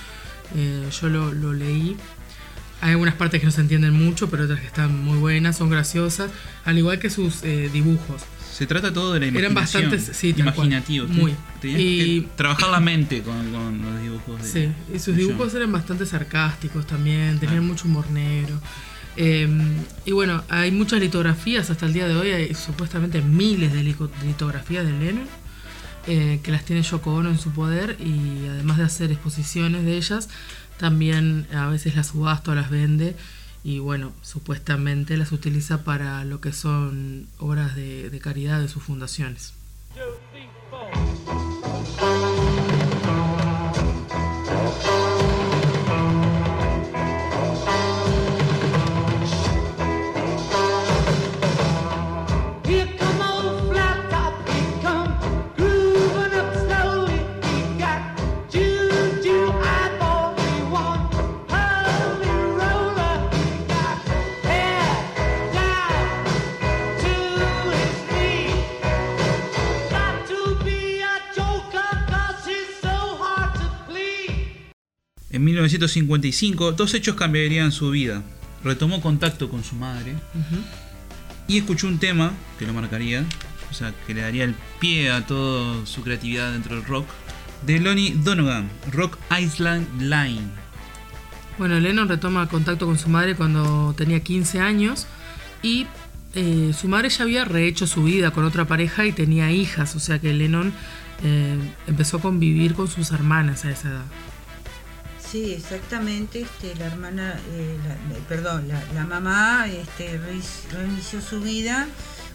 [0.56, 1.96] Eh, yo lo, lo leí.
[2.82, 5.70] Hay algunas partes que no se entienden mucho, pero otras que están muy buenas, son
[5.70, 6.30] graciosas,
[6.66, 8.22] al igual que sus eh, dibujos.
[8.52, 9.84] Se trata todo de la Eran imaginación.
[9.92, 10.68] bastantes- sí, tal cual.
[10.68, 11.08] imaginativo.
[11.08, 11.34] Muy.
[11.62, 14.44] Tenías Y- que trabajar la mente con, con los dibujos.
[14.44, 15.58] de- Sí, y sus dibujos John.
[15.62, 17.68] eran bastante sarcásticos también, tenían Ah.
[17.68, 18.60] mucho humor negro.
[19.18, 19.48] Eh,
[20.06, 24.86] y bueno, hay muchas litografías hasta el día de hoy, hay supuestamente miles de litografías
[24.86, 25.28] de Lennon,
[26.06, 29.98] eh, que las tiene Yoko Ono en su poder y además de hacer exposiciones de
[29.98, 30.30] ellas,
[30.78, 33.16] también a veces las subasta o las vende
[33.64, 39.54] y bueno, supuestamente las utiliza para lo que son obras de, caridad de sus fundaciones.
[75.38, 78.24] En 1955, dos hechos cambiarían su vida.
[78.64, 80.16] Retomó contacto con su madre
[81.48, 83.24] y escuchó un tema que lo marcaría,
[83.70, 87.06] o sea, que le daría el pie a toda su creatividad dentro del rock,
[87.68, 90.42] de Lonnie Donegan, Rock Island Line.
[91.60, 95.06] Bueno, Lennon retoma contacto con su madre cuando tenía 15 años
[95.62, 95.86] y
[96.34, 100.00] eh, su madre ya había rehecho su vida con otra pareja y tenía hijas, o
[100.00, 100.74] sea que Lennon
[101.24, 104.06] eh, empezó a convivir con sus hermanas a esa edad.
[105.32, 106.42] Sí, exactamente.
[106.42, 110.20] Este, la hermana, eh, la- eh, perdón, la, mamá este,
[110.72, 111.88] reinició su vida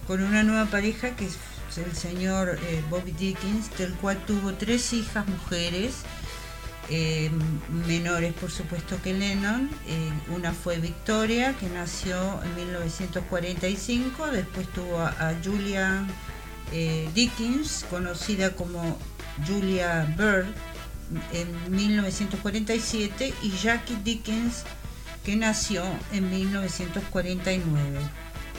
[0.07, 1.37] con una nueva pareja que es
[1.79, 5.95] el señor eh, Bobby Dickens, del cual tuvo tres hijas mujeres,
[6.91, 7.31] eh,
[7.89, 9.71] menores por supuesto que Lennon.
[10.29, 16.05] Una fue Victoria, que nació en 1945, después tuvo a, a Julia
[17.15, 18.99] Dickens, conocida como
[19.47, 20.47] Julia Bird,
[21.33, 24.65] en 1947 y Jackie Dickens
[25.25, 27.99] que nació en 1949,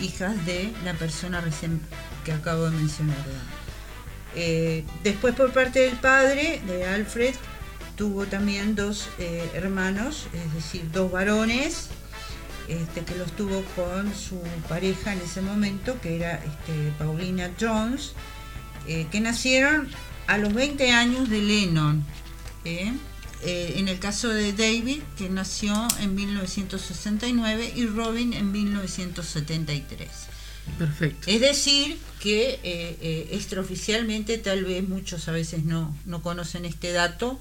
[0.01, 1.81] hijas de la persona recién
[2.23, 3.17] que acabo de mencionar.
[4.35, 7.35] Eh, después por parte del padre de Alfred
[7.95, 11.89] tuvo también dos eh, hermanos, es decir, dos varones,
[12.67, 18.13] este, que los tuvo con su pareja en ese momento, que era este, Paulina Jones,
[18.87, 19.89] eh, que nacieron
[20.27, 22.05] a los 20 años de Lennon.
[22.65, 22.93] ¿Eh?
[23.45, 30.09] Eh, en el caso de David, que nació en 1969, y Robin en 1973.
[30.77, 31.29] Perfecto.
[31.29, 36.93] Es decir, que eh, eh, extraoficialmente, tal vez muchos a veces no, no conocen este
[36.93, 37.37] dato,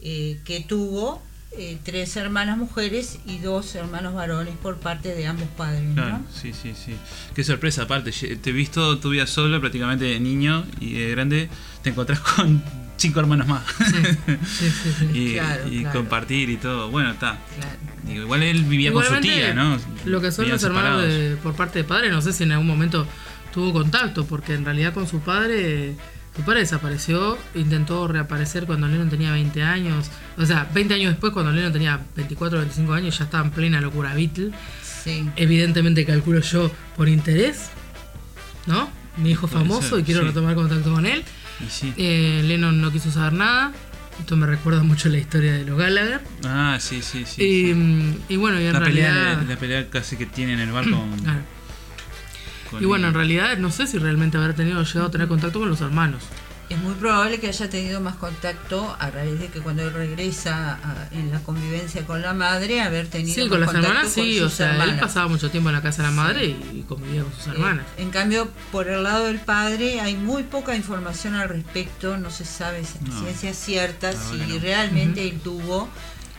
[0.00, 1.20] eh, que tuvo
[1.56, 5.82] eh, tres hermanas mujeres y dos hermanos varones por parte de ambos padres.
[5.82, 5.94] ¿no?
[5.94, 6.94] Claro, sí, sí, sí.
[7.34, 11.48] Qué sorpresa, aparte, te he visto tu vida solo, prácticamente de niño y de grande,
[11.82, 12.62] te encontrás con
[12.96, 13.62] cinco hermanos más.
[14.46, 15.08] Sí, sí, sí.
[15.12, 15.98] y Claro, y claro.
[16.00, 16.90] compartir y todo.
[16.90, 17.38] Bueno, está.
[17.56, 17.76] Claro.
[18.04, 19.78] Digo, igual él vivía con su tía, ¿no?
[20.04, 22.52] Lo que son Vivían los hermanos de- por parte de padre, no sé si en
[22.52, 23.06] algún momento
[23.52, 25.94] tuvo contacto, porque en realidad con su padre,
[26.36, 31.32] su padre desapareció, intentó reaparecer cuando Lennon tenía 20 años, o sea, 20 años después,
[31.32, 34.50] cuando Lennon tenía 24 o 25 años, ya estaba en plena locura Beatle.
[34.82, 35.28] Sí.
[35.36, 37.68] Evidentemente calculo yo por interés,
[38.66, 38.88] ¿no?
[39.16, 40.26] Mi hijo famoso ser, y quiero sí.
[40.28, 41.22] retomar contacto con él.
[41.68, 41.92] Sí.
[41.96, 43.72] Eh, Lennon no quiso saber nada.
[44.20, 46.20] Esto me recuerda mucho la historia de los Gallagher.
[46.44, 47.42] Ah, sí, sí, sí.
[47.42, 47.74] y, sí.
[47.74, 49.38] mm, y bueno, y en la, realidad.
[49.38, 51.10] pelea, la pelea casi que tiene en el bar con.
[51.18, 51.40] Claro.
[52.70, 55.58] con Y bueno, en realidad no sé si realmente habrá tenido llegado a tener contacto
[55.58, 56.22] con los hermanos.
[56.70, 60.78] Es muy probable que haya tenido más contacto a raíz de que cuando él regresa
[60.82, 64.12] a- en la convivencia con la madre, haber tenido Sí, más con las contacto hermanas
[64.14, 65.00] con sí, o sea, él hermanas.
[65.00, 67.50] pasaba mucho tiempo en la casa de la madre y, y convivía con sus Eh,
[67.50, 67.84] hermanas.
[67.98, 72.46] en cambio, por el lado del padre hay muy poca información al respecto, no se
[72.46, 73.20] sabe si- No.
[73.20, 75.88] ciencia cierta si realmente él tuvo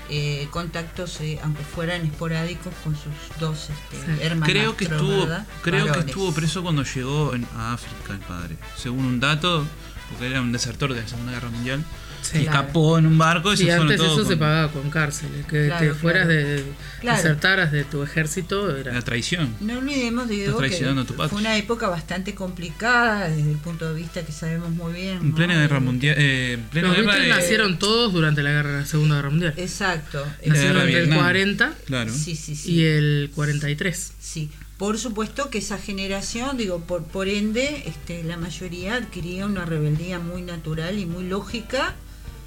[0.07, 4.21] eh, contactos, eh, aunque fueran esporádicos, con sus dos este, Sí.
[4.21, 4.49] hermanas.
[4.49, 5.27] Creo que estuvo,
[5.63, 8.55] creo que estuvo preso cuando llegó en- a África el padre.
[8.77, 9.65] Según un dato,
[10.09, 11.83] porque era un desertor de la Segunda Guerra Mundial.
[12.21, 12.39] Sí.
[12.39, 15.45] y escapó en un barco y Sí, se antes eso con se pagaba con cárceles.
[15.45, 16.41] Que Claro, te fueras claro.
[16.41, 16.63] de.
[16.99, 17.17] Claro.
[17.17, 18.93] desertaras de tu ejército era.
[18.93, 19.55] la traición.
[19.61, 21.27] No olvidemos, Diego, que patria.
[21.29, 25.17] fue una época bastante complicada desde el punto de vista que sabemos muy bien.
[25.17, 25.35] En ¿no?
[25.35, 26.15] plena guerra mundial.
[26.17, 29.53] Eh, en plena Los guerra de- nacieron todos durante la, guerra, la Segunda Guerra Mundial.
[29.57, 30.25] Exacto.
[30.47, 31.19] Nacieron entre el Vietnam.
[31.19, 32.11] 40 Claro.
[32.11, 32.71] Sí, sí, sí.
[32.73, 34.13] y el 43.
[34.19, 39.65] Sí, por supuesto que esa generación, digo, por, por ende, este, la mayoría adquiría una
[39.65, 41.95] rebeldía muy natural y muy lógica,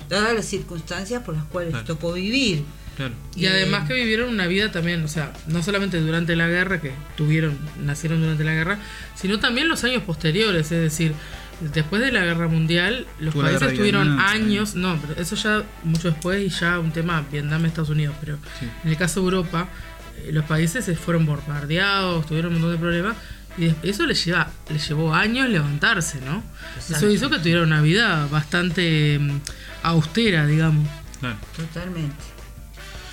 [0.09, 1.87] dadas las circunstancias por las cuales Claro.
[1.87, 2.65] tocó vivir.
[2.97, 3.15] Claro.
[3.37, 6.91] Y además que vivieron una vida también, o sea, no solamente durante la guerra, que
[7.17, 8.79] tuvieron, nacieron durante la guerra,
[9.15, 11.13] sino también los años posteriores, es decir,
[11.61, 16.45] después de la guerra mundial, los países tuvieron años, no, pero eso ya mucho después
[16.45, 18.67] y ya un tema Vietnam, Estados Unidos, pero Sí.
[18.85, 19.88] en el caso de Europa, eh,
[20.33, 23.17] los países se fueron bombardeados, tuvieron un montón de problemas.
[23.57, 26.45] Y eso les, lleva, les llevó años levantarse, ¿no?
[26.79, 29.41] Eso hizo que tuvieran una vida bastante mm,
[29.83, 30.87] austera, digamos.
[31.19, 31.37] claro.
[31.57, 32.15] Totalmente.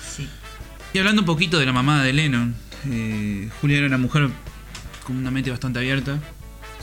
[0.08, 0.28] Sí.
[0.92, 2.54] Y hablando un poquito de la mamá de Lennon,
[2.88, 4.28] eh, Julia era una mujer
[5.04, 6.18] con una mente bastante abierta,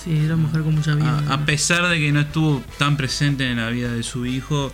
[0.03, 1.23] Sí, era mujer con mucha vida.
[1.29, 4.73] a, a pesar de que no estuvo tan presente en la vida de su hijo,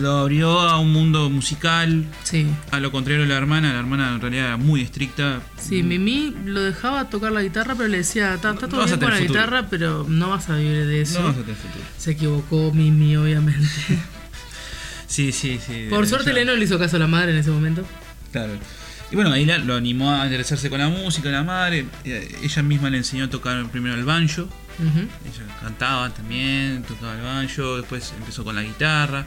[0.00, 2.04] lo abrió a un mundo musical.
[2.24, 2.46] Sí.
[2.70, 5.40] A lo contrario de la hermana, la hermana en realidad era muy estricta.
[5.60, 8.98] Sí, Mimi lo dejaba tocar la guitarra, pero le decía, está No todo a bien
[8.98, 9.40] con la tener futuro".
[9.44, 11.20] guitarra, pero no vas a vivir de eso.
[11.20, 11.84] No vas a tener futuro.
[11.98, 13.68] Se equivocó Mimi, obviamente.
[15.06, 15.88] Sí, sí, sí.
[15.90, 17.84] Por suerte Leno le hizo caso a la madre en ese momento.
[18.30, 18.54] Claro.
[19.10, 21.84] Y bueno, ahí la- lo animó a interesarse con la música, la madre.
[22.04, 24.48] Eh, Ella misma le enseñó a tocar primero el banjo.
[24.80, 29.26] Ella cantaba también, tocaba el banjo, después empezó con la guitarra.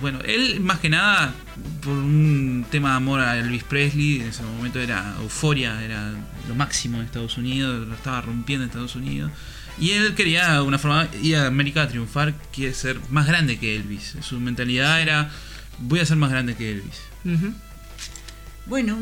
[0.00, 1.34] Bueno, él más que nada,
[1.82, 6.12] por un tema de amor a Elvis Presley, en ese momento era euforia, era
[6.48, 9.30] lo máximo en Estados Unidos, lo estaba rompiendo en Estados Unidos.
[9.78, 13.76] Y él quería alguna forma ir a América a triunfar, quiere ser más grande que
[13.76, 14.16] Elvis.
[14.20, 15.30] Su mentalidad era,
[15.78, 17.00] voy a ser más grande que Elvis.
[18.66, 18.98] Bueno,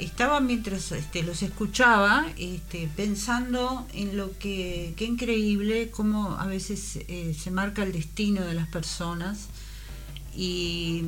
[0.00, 6.96] estaba mientras este, los escuchaba este, pensando en lo que, qué increíble cómo a veces
[7.06, 9.48] eh, se marca el destino de las personas
[10.36, 11.04] y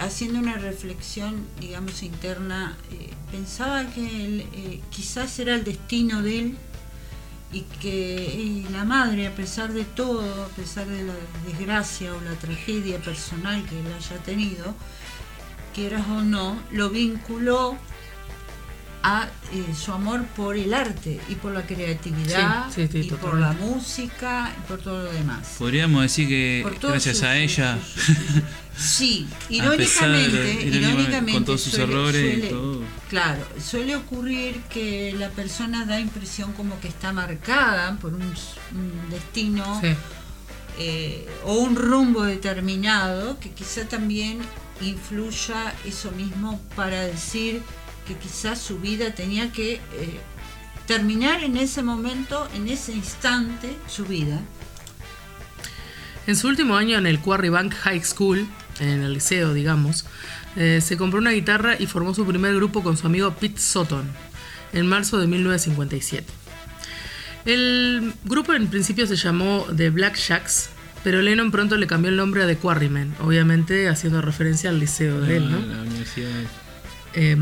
[0.00, 6.58] haciendo una reflexión, digamos, interna, eh, pensaba que eh, quizás era el destino de él
[7.52, 11.14] y que eh, la madre, a pesar de todo, a pesar de la
[11.46, 14.74] desgracia o la tragedia personal que él haya tenido,
[15.74, 17.78] quieras o no, lo vinculó
[19.08, 23.10] a eh, su amor por el arte y por la creatividad Sí, sí, sí, y
[23.12, 25.54] por la música y por todo lo demás.
[25.58, 28.04] Podríamos decir que gracias sus- a ella, sus-
[28.76, 32.82] Sí, irónicamente, irónicamente, irónicamente con todos sus suele- errores y todo.
[33.08, 39.10] Claro, suele ocurrir que la persona da impresión como que está marcada por un, un
[39.10, 39.94] destino Sí.
[40.78, 44.40] eh, o un rumbo determinado que quizá también
[44.82, 47.62] influya eso mismo para decir
[48.06, 49.80] que quizás su vida tenía que eh,
[50.86, 54.40] terminar en ese momento, en ese instante, su vida.
[56.26, 58.46] En su último año en el Quarry Bank High School,
[58.80, 60.06] en el liceo, digamos,
[60.56, 64.10] eh, se compró una guitarra y formó su primer grupo con su amigo Pete Sutton
[64.72, 66.26] en marzo de 1957.
[67.44, 70.70] El grupo en principio se llamó The Black Shacks,
[71.04, 75.20] pero Lennon pronto le cambió el nombre a The Quarrymen, obviamente haciendo referencia al liceo
[75.20, 75.58] de él, ¿no?
[75.58, 76.30] la universidad.
[77.14, 77.36] Eh,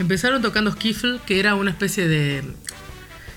[0.00, 2.42] empezaron tocando skiffle, que era una especie de.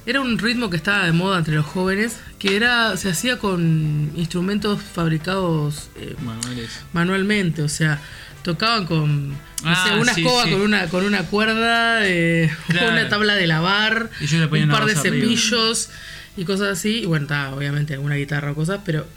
[0.05, 4.11] Era un ritmo que estaba de moda entre los jóvenes, que era se hacía con
[4.15, 6.15] instrumentos fabricados eh,
[6.91, 8.01] manualmente, o sea,
[8.43, 10.51] tocaban con no Ah, sé, una sí, escoba sí.
[10.51, 12.89] con una con una cuerda, eh, Claro.
[12.91, 15.01] una tabla de lavar, un par de arriba.
[15.01, 15.89] cepillos
[16.35, 19.07] y cosas así, y bueno, estaba obviamente alguna guitarra o cosas, pero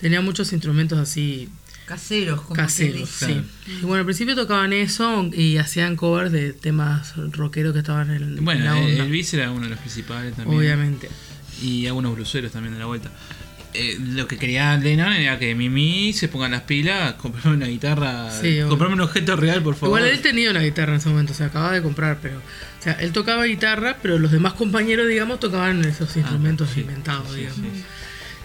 [0.00, 1.48] tenía muchos instrumentos así
[1.92, 3.42] Caseros, como se caseros, sí.
[3.66, 8.38] Y bueno, al principio tocaban eso y hacían covers de temas rockeros que estaban en,
[8.38, 9.04] en Bueno, la onda.
[9.04, 10.58] Elvis era uno de los principales también.
[10.58, 11.08] obviamente.
[11.62, 13.10] Y algunos bluseros también de la vuelta.
[13.74, 18.30] Eh, lo que quería Lennon era que Mimi se ponga las pilas, comprarme una guitarra,
[18.30, 19.98] Sí, comprarme un objeto real, por favor.
[19.98, 22.36] Igual él tenía una guitarra en ese momento, se acababa de comprar, pero.
[22.38, 26.80] O sea, él tocaba guitarra, pero los demás compañeros, digamos, tocaban esos instrumentos Ah, sí,
[26.80, 27.60] inventados, sí, digamos.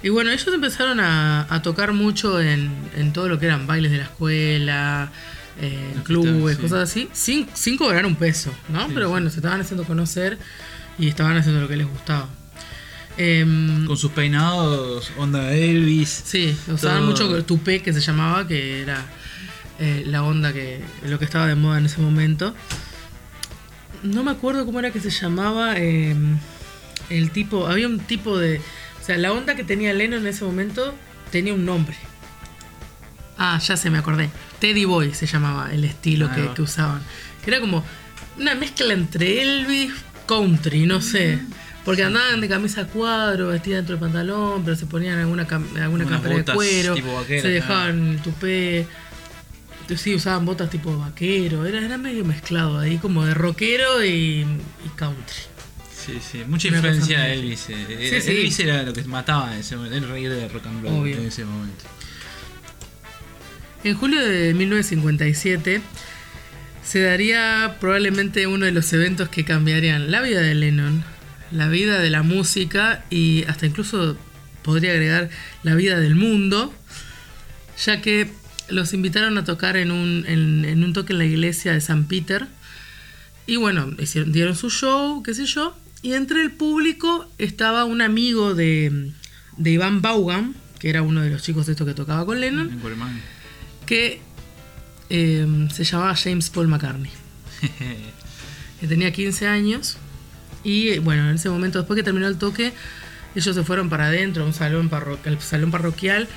[0.03, 3.91] Y bueno, ellos empezaron a, a tocar mucho en, en todo lo que eran bailes
[3.91, 5.11] de la escuela,
[5.59, 6.61] eh, clubes, sí.
[6.61, 8.85] cosas así, sin, sin cobrar un peso, ¿no?
[8.85, 9.11] Sí, pero sí.
[9.11, 10.37] bueno, se estaban haciendo conocer
[10.99, 12.29] y estaban haciendo lo que les gustaba.
[13.17, 16.21] Em, Con sus peinados, onda Elvis.
[16.25, 17.29] Sí, usaban Todo.
[17.29, 19.03] mucho tupé que se llamaba, que era
[19.79, 22.53] eh, la onda que lo que estaba de moda en ese momento.
[24.03, 26.15] No me acuerdo cómo era que se llamaba eh,
[27.09, 28.61] el tipo, había un tipo de,
[29.07, 30.93] sea, la onda que tenía Lennon en ese momento
[31.31, 31.95] tenía un nombre.
[33.37, 34.29] Ah, ya se me acordé.
[34.59, 37.01] Teddy Boy se llamaba el estilo que, usaban.
[37.43, 37.83] Que era como
[38.37, 39.93] una mezcla entre Elvis,
[40.27, 41.39] country, no sé.
[41.85, 45.73] Porque andaban de camisa a cuadro, vestida dentro del pantalón, pero se ponían alguna, cam-
[45.81, 46.95] alguna campera de cuero,
[47.41, 48.87] se dejaban el tupé.
[49.95, 54.41] Sí, usaban botas tipo vaquero, era, era medio mezclado ahí, como de rockero y,
[54.85, 55.35] y country.
[56.07, 57.65] Sí, sí, mucha influencia de Elvis.
[57.69, 58.21] eh.
[58.23, 58.31] Sí.
[58.31, 61.17] Elvis era lo que mataba en ese momento, el rey de rock and roll Obvio.
[61.17, 61.83] en ese momento.
[63.83, 65.81] En julio de 1957
[66.83, 71.03] se daría probablemente uno de los eventos que cambiarían la vida de Lennon,
[71.51, 74.17] la vida de la música y hasta incluso
[74.63, 75.29] podría agregar
[75.63, 76.73] la vida del mundo,
[77.85, 78.31] ya que
[78.69, 82.05] los invitaron a tocar en un, en, en un toque en la iglesia de San
[82.07, 82.47] Peter.
[83.45, 85.77] Y bueno, hicieron, dieron su show, qué sé yo.
[86.01, 89.11] Y entre el público estaba un amigo de,
[89.57, 92.69] de Iván Vaughan, que era uno de los chicos de estos que tocaba con Lennon
[93.85, 94.21] que
[95.09, 97.11] eh, se llamaba James Paul McCartney.
[98.79, 99.97] que tenía 15 años.
[100.63, 102.73] Y bueno, en ese momento, después que terminó el toque,
[103.35, 106.27] ellos se fueron para adentro, a un salón, parro- al salón parroquial.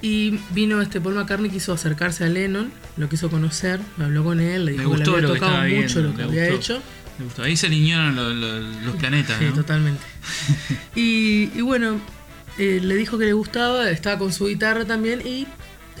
[0.00, 4.66] Y vino este Paul McCartney, quiso acercarse a Lennon, lo quiso conocer, habló con él,
[4.66, 6.74] le Me dijo que le había tocado mucho viendo, lo que me había gustó.
[6.74, 6.82] hecho.
[7.18, 7.42] Me gustó.
[7.42, 9.54] Ahí se alinearon lo- lo- los planetas, Sí, ¿no?
[9.54, 10.02] totalmente.
[10.96, 12.00] y, y bueno,
[12.58, 15.46] eh, le dijo que le gustaba, estaba con su guitarra también y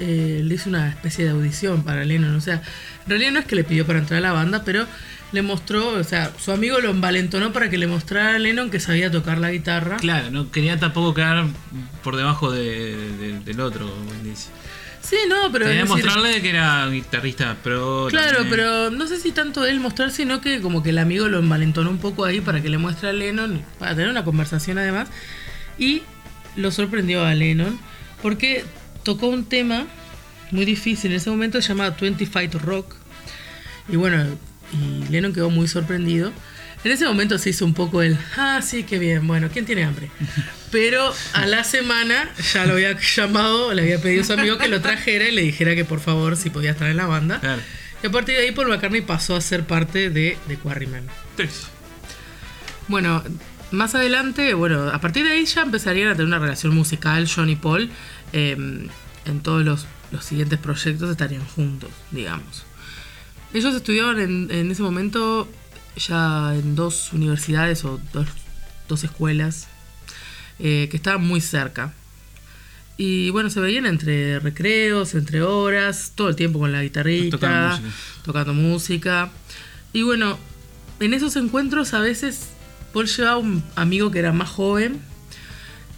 [0.00, 2.34] eh, le hizo una especie de audición para Lennon.
[2.34, 2.54] O sea,
[3.04, 4.86] en realidad no es que le pidió para entrar a la banda, pero
[5.32, 8.78] le mostró, o sea, su amigo lo envalentonó para que le mostrara a Lennon que
[8.80, 9.96] sabía tocar la guitarra.
[9.96, 11.46] Claro, no quería tampoco quedar
[12.04, 14.48] por debajo de- de- del otro, como dice.
[15.04, 15.66] Sí, no, pero...
[15.66, 18.06] Quería es decir, mostrarle que era guitarrista pro.
[18.08, 18.50] Claro, también.
[18.50, 21.90] pero no sé si tanto él mostrar, sino que como que el amigo lo envalentonó
[21.90, 25.08] un poco ahí para que le muestre a Lennon, para tener una conversación además.
[25.78, 26.02] Y
[26.56, 27.78] lo sorprendió a Lennon
[28.22, 28.64] porque
[29.02, 29.86] tocó un tema
[30.50, 32.94] muy difícil en ese momento llamado 25 Rock.
[33.88, 34.24] Y bueno,
[34.72, 36.32] y Lennon quedó muy sorprendido.
[36.84, 39.84] En ese momento se hizo un poco el, ah, sí, qué bien, bueno, ¿quién tiene
[39.84, 40.10] hambre?
[40.70, 44.68] Pero a la semana ya lo había llamado, le había pedido a su amigo que
[44.68, 47.40] lo trajera y le dijera que por favor si podía estar en la banda.
[47.40, 47.62] Claro.
[48.02, 51.06] Y a partir de ahí Paul McCartney pasó a ser parte de, de Quarrymen.
[51.36, 51.68] Tres.
[52.88, 53.22] Bueno,
[53.70, 57.48] más adelante, bueno, a partir de ahí ya empezarían a tener una relación musical, John
[57.48, 57.90] y Paul.
[58.34, 58.56] eh,
[59.24, 62.64] en todos los, los siguientes proyectos estarían juntos, digamos.
[63.54, 65.48] Ellos estudiaban en, en ese momento
[65.96, 68.26] ya en dos universidades o dos,
[68.88, 69.68] dos escuelas
[70.58, 71.92] eh, que estaban muy cerca.
[72.96, 77.76] Y bueno, se veían entre recreos, entre horas, todo el tiempo con la guitarrita, Tocando
[77.80, 78.22] música.
[78.24, 79.30] tocando música.
[79.92, 80.38] Y bueno,
[81.00, 82.50] en esos encuentros a veces
[82.92, 85.00] Paul llevaba un amigo que era más joven,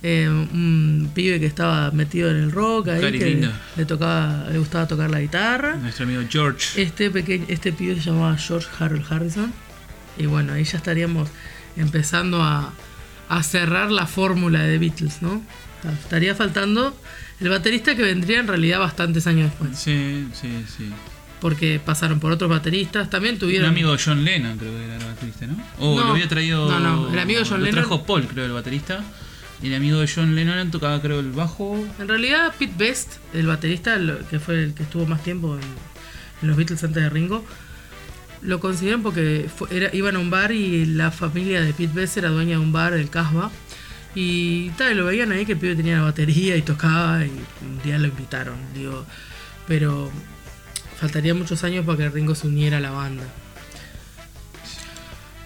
[0.02, 3.50] eh, un pibe que estaba metido en el rock, ahí, Cari que lindo.
[3.76, 5.76] le tocaba, le gustaba tocar la guitarra.
[5.76, 6.80] Nuestro amigo George.
[6.82, 9.52] Este pequeño, este pibe se llamaba George Harold Harrison.
[10.18, 11.28] Y bueno, ahí ya estaríamos
[11.76, 12.72] empezando a,
[13.28, 15.42] a cerrar la fórmula de Beatles, ¿no?
[16.02, 16.96] Estaría faltando
[17.40, 19.78] el baterista que vendría en realidad bastantes años después.
[19.78, 20.90] Sí, sí, sí.
[21.40, 23.10] Porque pasaron por otros bateristas.
[23.10, 23.68] También Un tuvieron.
[23.68, 25.56] amigo de John Lennon, creo que era el baterista, ¿no?
[25.78, 26.68] O No, lo había traído.
[26.68, 29.04] no, no, el amigo de John lo Lennon- trajo Paul, creo, el baterista.
[29.62, 31.86] El amigo de John Lennon tocaba, creo, el bajo.
[31.98, 33.98] En realidad, Pete Best, el baterista,
[34.30, 35.62] que fue el que estuvo más tiempo en,
[36.42, 37.44] en los Beatles antes de Ringo,
[38.42, 42.28] lo consideran porque fue- iban a un bar y la familia de Pete Best era
[42.28, 43.50] dueña de un bar, el Casbah.
[44.14, 47.82] Y tal, lo veían ahí que el pibe tenía la batería y tocaba y un
[47.84, 49.04] día lo invitaron, digo.
[49.68, 50.10] Pero
[50.98, 53.24] faltaría muchos años para que Ringo se uniera a la banda.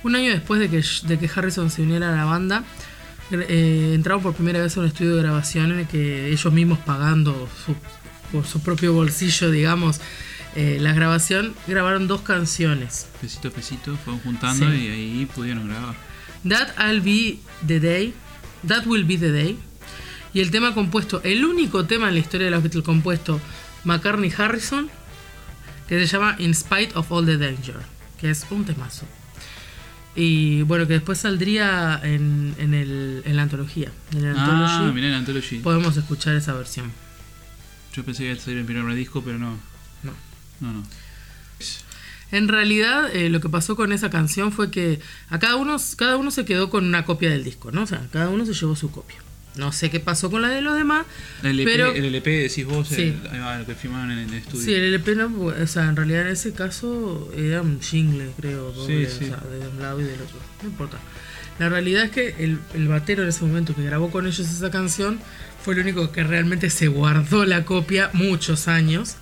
[0.02, 2.64] Un año después de que, de que Harrison se uniera a la banda,
[3.32, 6.78] eh, entraron por primera vez a un estudio de grabación en el que ellos mismos
[6.78, 7.74] pagando su,
[8.32, 10.00] por su propio bolsillo, digamos,
[10.56, 13.08] eh, la grabación, grabaron dos canciones.
[13.20, 14.76] Pesito a pesito, fueron juntando Sí.
[14.76, 15.94] y ahí pudieron grabar.
[16.48, 18.14] That I'll Be the Day,
[18.66, 19.58] That Will Be the Day,
[20.32, 23.40] y el tema compuesto, el único tema en la historia de los Beatles compuesto
[23.84, 24.88] McCartney-Harrison,
[25.88, 27.76] que se llama In Spite of All the Danger,
[28.20, 29.06] que es un temazo.
[30.16, 33.90] Y bueno, que después saldría en, en, el, en la antología.
[34.12, 35.58] En la Ah, Anthology mirá el Anthology.
[35.60, 36.90] podemos escuchar esa versión.
[37.94, 39.56] Yo pensé que iba a salir el primer disco, pero no.
[40.02, 40.12] No.
[40.60, 40.82] No, no.
[42.32, 45.00] En realidad, eh, lo que pasó con esa canción fue que
[45.30, 47.82] a cada uno, cada uno se quedó con una copia del disco, ¿no?
[47.82, 49.16] O sea, cada uno se llevó su copia.
[49.56, 51.06] No sé qué pasó con la de los demás,
[51.42, 53.02] El LP, pero el LP decís vos, Sí.
[53.32, 54.64] el, el que firmaron en el estudio.
[54.64, 58.70] sí, el LP no, o sea, en realidad en ese caso era un jingle, creo,
[58.70, 59.24] doble, Sí, sí.
[59.24, 60.38] o sea, de un lado y del otro.
[60.62, 60.98] No importa.
[61.58, 64.70] La realidad es que el, el batero en ese momento que grabó con ellos esa
[64.70, 65.18] canción
[65.64, 69.16] fue el único que realmente se guardó la copia muchos años.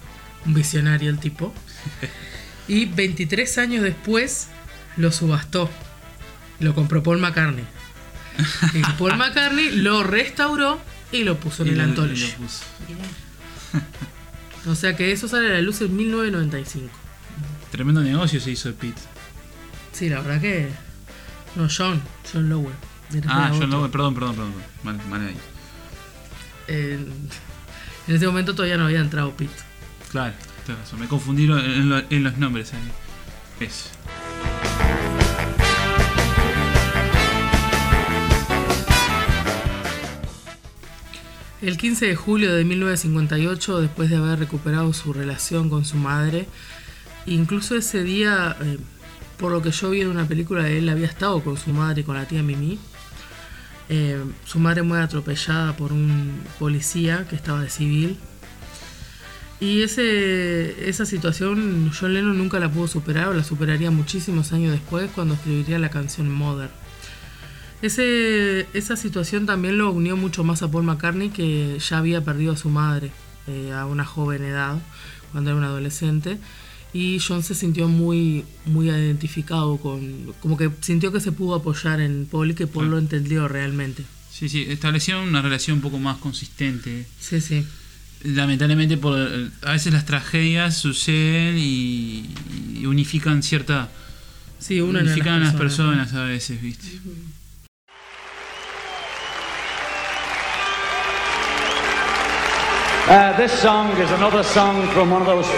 [0.46, 1.52] Un visionario el tipo.
[2.70, 4.48] Y 23 años después
[4.98, 5.70] lo subastó.
[6.60, 7.64] Lo compró Paul McCartney.
[8.74, 10.78] Y Paul McCartney lo restauró
[11.10, 12.34] y lo puso en Y el Anthology.
[14.66, 16.90] O sea que eso sale a la luz en 1995.
[17.70, 19.00] Tremendo negocio se hizo el Pete.
[19.92, 20.68] Sí, la verdad que.
[21.56, 22.02] No, John.
[22.30, 22.70] John Lowe.
[23.14, 23.50] Era Ah.
[23.58, 24.54] John Lowe, perdón, perdón, perdón.
[24.82, 25.36] Mal, mal ahí.
[26.68, 26.98] Eh,
[28.08, 29.54] en ese momento todavía no había entrado Pete.
[30.10, 30.34] Claro.
[30.98, 32.90] Me confundí lo- en, lo- en los nombres ahí.
[33.60, 33.90] Es.
[41.60, 46.46] El 15 de julio de 1958, después de haber recuperado su relación con su madre,
[47.26, 48.78] incluso ese día, eh,
[49.38, 52.04] por lo que yo vi en una película, él había estado con su madre y
[52.04, 52.78] con la tía Mimi.
[53.88, 58.18] Eh, su madre muere atropellada por un policía que estaba de civil.
[59.60, 64.72] Y ese, esa situación John Lennon nunca la pudo superar o la superaría muchísimos años
[64.72, 66.70] después cuando escribiría la canción Mother.
[67.82, 72.52] Ese, esa situación también lo unió mucho más a Paul McCartney que ya había perdido
[72.52, 73.10] a su madre
[73.46, 74.78] eh, a una joven edad,
[75.32, 76.38] cuando era un adolescente.
[76.92, 82.00] Y John se sintió muy, muy identificado con, como que sintió que se pudo apoyar
[82.00, 84.04] en Paul y que Paul lo entendió realmente.
[84.30, 87.06] Sí, sí, establecieron una relación un poco más consistente.
[87.20, 87.64] Sí, sí.
[88.24, 89.16] Lamentablemente, por,
[89.62, 92.26] a veces las tragedias suceden y,
[92.74, 93.88] y unifican cierta.
[94.58, 96.98] Sí, uno unifican a las personas a veces, ¿viste?
[103.08, 105.48] Uh, this song is another song from one of those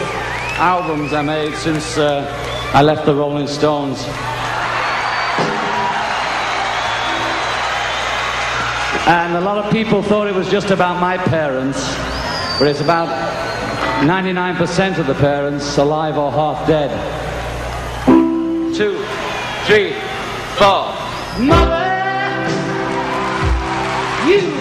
[0.61, 2.25] albums I made since uh,
[2.73, 4.07] I left the Rolling Stones.
[9.09, 11.79] And a lot of people thought it was just about my parents,
[12.61, 13.09] but it's about
[14.05, 16.91] 99% of the parents alive or half dead.
[18.77, 19.03] Two,
[19.65, 19.95] three,
[20.59, 20.93] four.
[21.41, 21.81] Mother,
[24.29, 24.60] you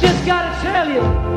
[0.00, 1.27] just gotta tell you.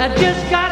[0.00, 0.69] I, I just gotta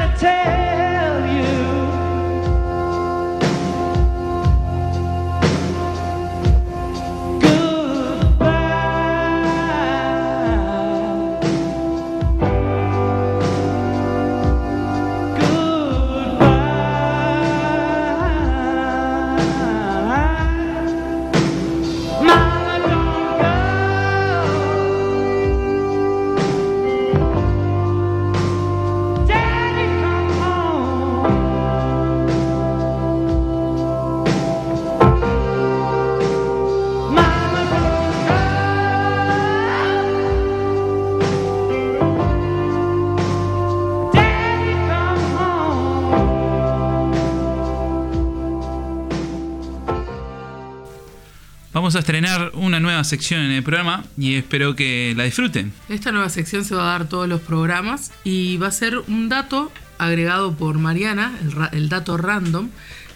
[52.00, 55.72] estrenar una nueva sección en el programa y espero que la disfruten.
[55.88, 59.28] Esta nueva sección se va a dar todos los programas y va a ser un
[59.28, 61.38] dato agregado por Mariana,
[61.72, 62.70] el, dato random,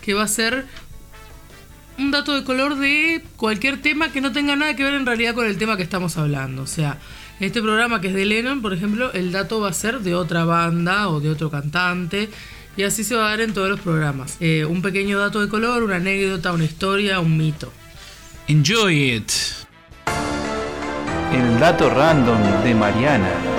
[0.04, 0.66] que va a ser
[1.98, 5.34] un dato de color de cualquier tema que no tenga nada que ver en realidad
[5.34, 6.62] con el tema que estamos hablando.
[6.62, 6.98] O sea,
[7.40, 10.44] este programa que es de Lennon, por ejemplo, el dato va a ser de otra
[10.44, 12.28] banda o de otro cantante.
[12.76, 14.38] Y así se va a dar en todos los programas.
[14.40, 17.70] Eh, un pequeño dato de color, una anécdota, una historia, un mito.
[18.48, 19.30] Enjoy it.
[21.32, 23.51] El dato random de Mariana.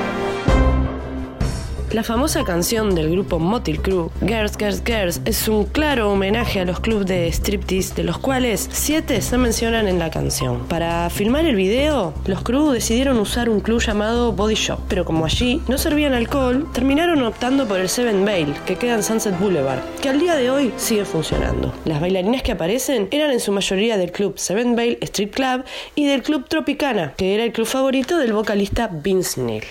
[1.93, 6.65] La famosa canción del grupo Motil Crew, Girls, Girls, Girls, es un claro homenaje a
[6.65, 10.65] los clubes de striptease, de los cuales siete se mencionan en la canción.
[10.67, 15.25] Para filmar el video, los crew decidieron usar un club llamado Body Shop, pero como
[15.25, 19.83] allí no servían alcohol, terminaron optando por el Seven Veil, que queda en Sunset Boulevard,
[20.01, 21.71] que al día de hoy sigue funcionando.
[21.85, 25.63] Las bailarinas que aparecen eran en su mayoría del club Seven Veil Street Club
[25.93, 29.63] y del club Tropicana, que era el club favorito del vocalista Vince Neil.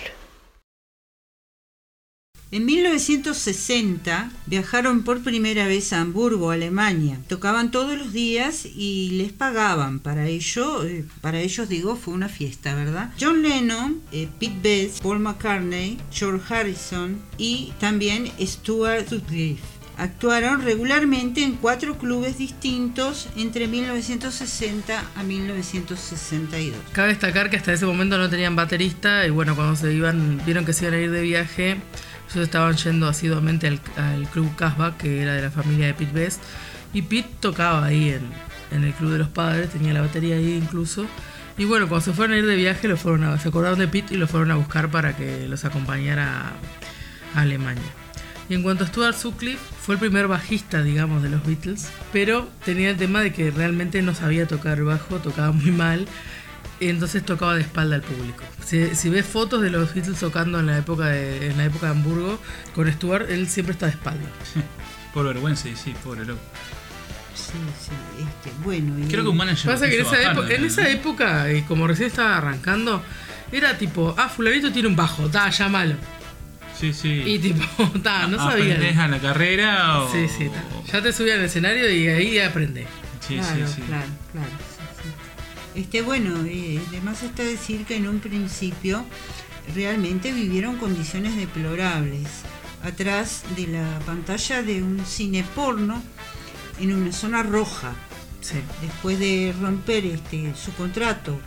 [2.53, 7.17] En 1960 viajaron por primera vez a Hamburgo, Alemania.
[7.27, 9.99] Tocaban todos los días y les pagaban.
[9.99, 13.09] Para ello, eh, para ellos digo, fue una fiesta, ¿verdad?
[13.19, 19.63] John Lennon, eh, Pete Best, Paul McCartney, George Harrison y también Stuart Sutcliffe.
[19.97, 26.77] Actuaron regularmente en cuatro clubes distintos entre 1960 a 1962.
[26.91, 30.65] Cabe destacar que hasta ese momento no tenían baterista y bueno, cuando se iban, vieron
[30.65, 31.77] que se iban a ir de viaje,
[32.31, 36.11] ellos estaban yendo asiduamente al, al club Casbah, que era de la familia de Pete
[36.13, 36.41] Best,
[36.93, 38.21] y Pete tocaba ahí en,
[38.71, 41.05] en el club de los padres, tenía la batería ahí incluso.
[41.57, 43.87] Y bueno, cuando se fueron a ir de viaje, lo fueron a- se acordaron de
[43.87, 46.51] Pete y lo fueron a buscar para que los acompañara
[47.35, 47.83] a, Alemania.
[48.49, 52.49] Y en cuanto a Stuart Sutcliffe, fue el primer bajista, digamos, de los Beatles, pero
[52.65, 56.07] tenía el tema de que realmente no sabía tocar bajo, tocaba muy mal,
[56.89, 58.43] entonces tocaba de espalda al público.
[58.65, 61.87] Si, si ves fotos de los Beatles tocando en la época de, en la época
[61.87, 62.39] de Hamburgo,
[62.75, 64.25] con Stuart, él siempre está de espalda.
[65.13, 66.41] Por vergüenza, y sí, pobre loco.
[67.35, 68.97] Sí, sí, este, bueno.
[68.99, 69.71] y- Creo que un manager.
[69.71, 73.03] Pasa lo que en esa, época, en esa época, y como recién estaba arrancando,
[73.51, 75.95] era tipo, ah, fulanito tiene un bajo, ta, llámalo.
[76.79, 77.23] Sí, sí.
[77.25, 77.63] Y tipo,
[78.03, 79.03] ta, no ¿Aprendés sabía.
[79.03, 80.11] a la carrera o.?
[80.11, 80.63] Sí, sí, ta.
[80.91, 82.87] ya te subí al escenario y ahí aprendés.
[83.27, 83.81] Sí, claro, sí, sí.
[83.83, 84.47] claro, claro.
[85.75, 89.03] Este, bueno, eh, además está decir que en un principio
[89.73, 92.27] realmente vivieron condiciones deplorables.
[92.83, 96.03] Atrás de la pantalla de un cine porno
[96.79, 97.93] en una zona roja.
[98.41, 98.57] Sí.
[98.81, 101.39] Después de romper este su contrato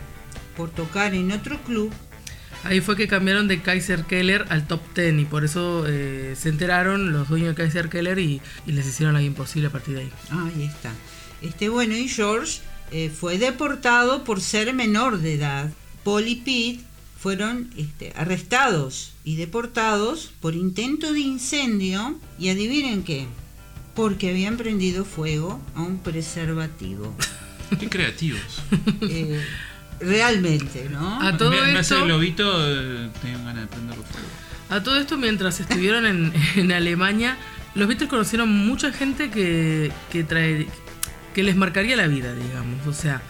[0.55, 1.93] por tocar en otro club,
[2.63, 6.49] Ahí fue que cambiaron de Kaiser Keller al top 10 y por eso eh, se
[6.49, 10.01] enteraron los dueños de Kaiser Keller y, y les hicieron la imposible a partir de
[10.01, 10.11] ahí.
[10.31, 10.91] ahí está.
[11.41, 12.59] Este, bueno, y George
[12.91, 15.71] eh, fue deportado por ser menor de edad.
[16.03, 16.79] Paul y Pete
[17.19, 23.25] fueron este, arrestados y deportados por intento de incendio y adivinen qué,
[23.95, 27.13] porque habían prendido fuego a un preservativo.
[27.79, 28.61] Qué creativos.
[29.01, 29.41] Eh,
[29.99, 31.21] realmente, ¿no?
[31.21, 34.27] A todo me, me hace esto- el globito, eh, tengo ganas de prenderlo fuego.
[34.69, 37.37] A todo esto, mientras estuvieron en, en Alemania,
[37.75, 40.67] los Beatles conocieron mucha gente que, que, trae,
[41.37, 42.87] que les marcaría la vida, digamos.
[42.87, 43.21] O sea,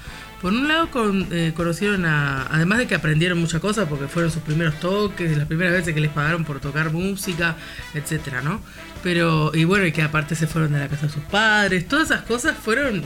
[0.41, 4.31] por un lado con- eh, conocieron a, además de que aprendieron muchas cosas, porque fueron
[4.31, 7.57] sus primeros toques, las primeras veces que les pagaron por tocar música,
[7.93, 8.61] etcétera, ¿no?
[9.03, 12.09] Pero, y bueno, y que aparte se fueron de la casa de sus padres, todas
[12.11, 13.01] esas cosas fueron,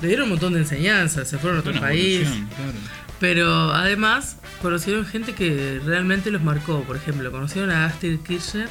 [0.00, 2.20] le dieron un montón de enseñanzas, se fueron a otro Una país.
[2.28, 2.72] claro.
[3.18, 6.82] Pero además conocieron gente que realmente los marcó.
[6.84, 8.68] Por ejemplo, conocieron a Astrid Kirchner,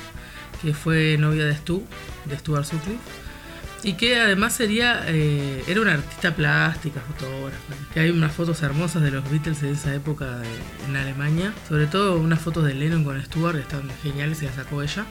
[0.61, 1.83] que fue novia de Stu,
[2.25, 2.99] de Stuart Sutcliffe.
[3.85, 7.59] Y que además sería eh, era una artista plástica, fotógrafa.
[7.93, 10.47] Que hay unas fotos hermosas de los Beatles de esa época de-
[10.89, 11.53] en Alemania.
[11.69, 15.05] Sobre todo unas fotos de Lennon con Stuart que están geniales y las sacó ella.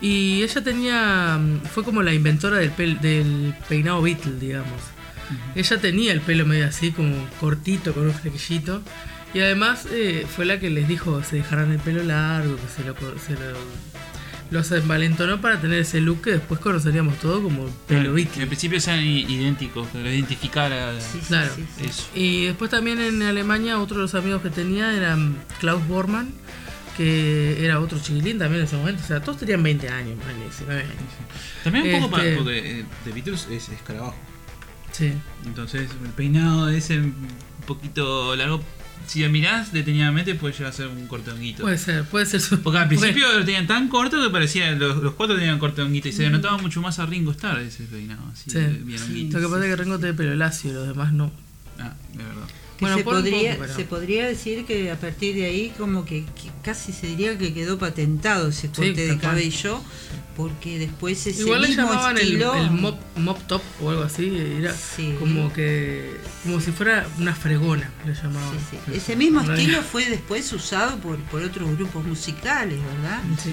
[0.00, 1.38] Y ella tenía.
[1.72, 4.80] fue como la inventora del, del peinado Beatle, digamos.
[5.54, 8.82] Ella tenía el pelo medio así, como cortito, con un flequillito.
[9.32, 12.84] Y además eh, fue la que les dijo se dejaran el pelo largo, que se
[12.86, 13.56] lo, se lo,
[14.54, 18.42] los envalentonó para tener ese look que después conoceríamos todo como pelo Claro, Beatle.
[18.44, 20.98] En principio sean idénticos, que lo identificara.
[21.00, 21.50] Sí, sí, Claro.
[21.54, 21.84] sí, sí.
[21.86, 22.06] Eso.
[22.14, 25.18] Y después también en Alemania otro de los amigos que tenía era
[25.60, 26.32] Klaus Bormann,
[26.96, 29.02] que era otro chiquilín también en ese momento.
[29.02, 30.94] O sea, todos tenían 20 años, más 19 años.
[31.64, 34.14] También un poco Este- para, porque eh, The Beatles es escarabajo.
[34.92, 35.12] Sí.
[35.44, 37.14] Entonces el peinado ese un
[37.66, 38.62] poquito largo.
[39.06, 41.62] Si lo mirás detenidamente puede llegar a ser un honguito.
[41.62, 42.60] Puede ser, puede ser su...
[42.62, 46.12] Porque al principio lo tenían tan corto que parecía, los, los cuatro tenían honguito y
[46.12, 48.58] se notaba mucho más a Ringo Starr ese peinado, así Sí.
[48.84, 49.04] bien Sí.
[49.04, 49.38] honguito.
[49.40, 51.32] Lo que pasa es que Rengo tiene pelo lacio y los demás no.
[51.78, 52.48] Ah, de verdad.
[52.78, 56.04] Que Bueno, se, podría, poco, pero- se podría decir que a partir de ahí como
[56.04, 59.80] que, que casi se diría que quedó patentado ese corte de cabello
[60.36, 64.36] porque después ese Igual le llamaban el, estilo el mop, mop top o algo así.
[64.58, 65.14] Era Sí.
[65.20, 66.16] como que.
[66.42, 68.50] como si fuera una fregona, le llamaban.
[68.58, 68.92] Sí, sí.
[68.96, 73.22] Ese mismo estilo fue después usado por, por otros grupos musicales, ¿verdad?
[73.40, 73.52] Sí.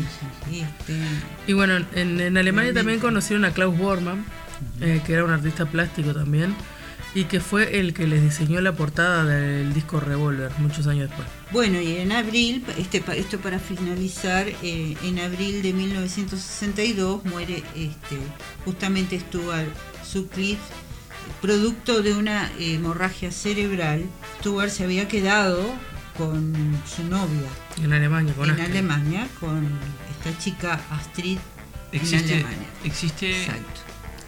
[0.51, 0.99] Este,
[1.45, 4.26] Y bueno, en, en Alemania también conocieron a Klaus Bormann,
[4.80, 6.55] eh, que era un artista plástico también,
[7.14, 11.28] y que fue el que les diseñó la portada del disco Revolver muchos años después.
[11.51, 17.64] bueno, y en abril, este, pa- esto para finalizar, eh, en abril de 1962 muere
[17.76, 18.18] este,
[18.66, 19.68] justamente Stuart
[20.09, 20.62] Sutcliffe,
[21.41, 24.05] producto de una hemorragia cerebral.
[24.39, 25.70] Stuart se había quedado
[26.18, 26.53] con
[26.93, 27.47] su novia
[27.84, 28.70] En Alemania, con en Astrid.
[28.72, 29.68] Alemania, con
[30.18, 31.38] esta chica Astrid
[31.91, 32.68] en Alemania.
[32.84, 33.82] existe Exacto.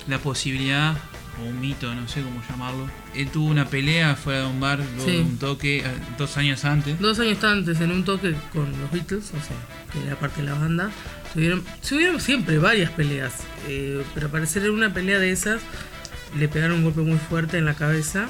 [0.07, 0.97] la posibilidad,
[1.41, 2.87] o un mito, no sé cómo llamarlo.
[3.15, 5.11] Él tuvo una pelea fuera de un bar, luego Sí.
[5.17, 5.83] de un toque,
[6.17, 6.99] dos años antes.
[6.99, 9.55] Dos años antes, en un toque con los Beatles, o sea,
[9.91, 10.91] que era parte de la banda,
[11.33, 13.33] tuvieron, tuvieron siempre varias peleas,
[13.67, 15.61] eh, pero al parecer en una pelea de esas
[16.37, 18.27] le pegaron un golpe muy fuerte en la cabeza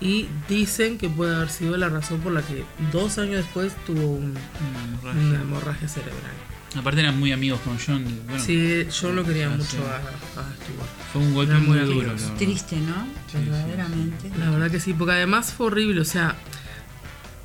[0.00, 4.00] y dicen que puede haber sido la razón por la que dos años después tuvo
[4.12, 5.20] un- Una hemorragia.
[5.28, 6.32] una hemorragia cerebral.
[6.76, 8.04] Aparte eran muy amigos con John.
[8.26, 10.88] Bueno, sí, yo lo quería mucho a, a Stuart.
[11.12, 12.14] Fue un golpe muy muy duro.
[12.38, 13.06] Triste, ¿no?
[13.30, 14.30] Sí, Verdaderamente.
[14.38, 16.36] La verdad que sí, porque además fue horrible, o sea,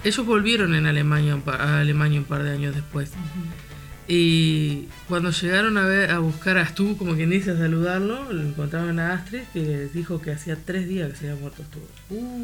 [0.03, 3.11] ellos volvieron en Alemania un pa- a Alemania un par de años después.
[4.07, 8.41] Y cuando llegaron a ver a buscar a Stu, como quien dice, a saludarlo, lo
[8.43, 11.79] encontraron a Astrid que les dijo que hacía tres días que se había muerto Stu.
[12.13, 12.37] Uh,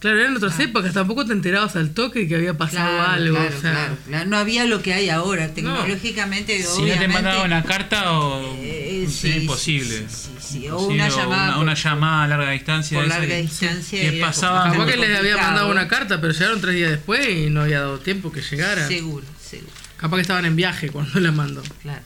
[0.00, 3.36] Claro, eran otras épocas, tampoco te enterabas al toque que había pasado claro, algo.
[3.36, 4.30] claro, o sea, claro, claro.
[4.30, 6.62] No había lo que hay ahora, tecnológicamente.
[6.62, 9.96] Si no te obviamente, mandaba una carta o eh, sí, sí, imposible.
[10.08, 12.96] sí, sí, sí, o una llamada una, por- una llamada a larga distancia.
[12.98, 16.32] por larga que- distancia que era pasaba Capaz que les había mandado una carta, pero
[16.32, 18.86] llegaron tres días después y no había dado tiempo que llegara.
[18.86, 21.60] Seguro, seguro, Capaz que estaban en viaje cuando la mandó.
[21.82, 22.02] claro.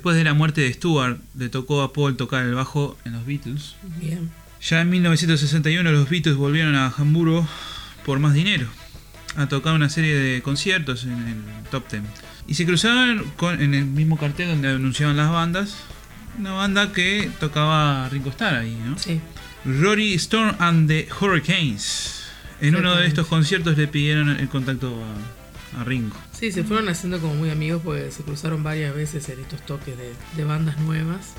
[0.00, 3.26] Después de la muerte de Stewart, le tocó a Paul tocar el bajo en los
[3.26, 3.74] Beatles.
[4.00, 4.30] Bien.
[4.62, 7.46] Ya en 1961 los Beatles volvieron a Hamburgo
[8.06, 8.66] por más dinero,
[9.36, 12.02] a tocar una serie de conciertos en el Top Ten.
[12.46, 15.76] Y se cruzaron con, en el mismo cartel donde anunciaban las bandas,
[16.38, 18.96] una banda que tocaba Ringo Starr ahí, ¿no?
[18.96, 19.20] Sí.
[19.66, 22.24] Rory Storm and the Hurricanes.
[22.62, 25.39] En uno de estos conciertos le pidieron el contacto a,
[25.78, 26.16] a Ringo.
[26.32, 29.96] Sí, se fueron haciendo como muy amigos porque se cruzaron varias veces en estos toques
[29.96, 31.34] de, de bandas nuevas,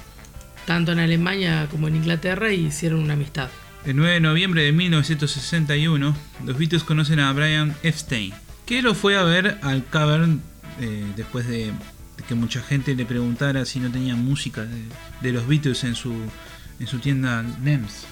[0.65, 3.49] tanto en Alemania como en Inglaterra, y hicieron una amistad.
[3.85, 6.15] El 9 de noviembre de 1961,
[6.45, 8.33] los Beatles conocen a Brian Epstein,
[8.65, 10.41] que lo fue a ver al Cavern
[10.79, 14.83] eh, después de, de que mucha gente le preguntara si no tenía música de,
[15.21, 16.13] de los Beatles en su,
[16.79, 18.05] en su tienda NEMS.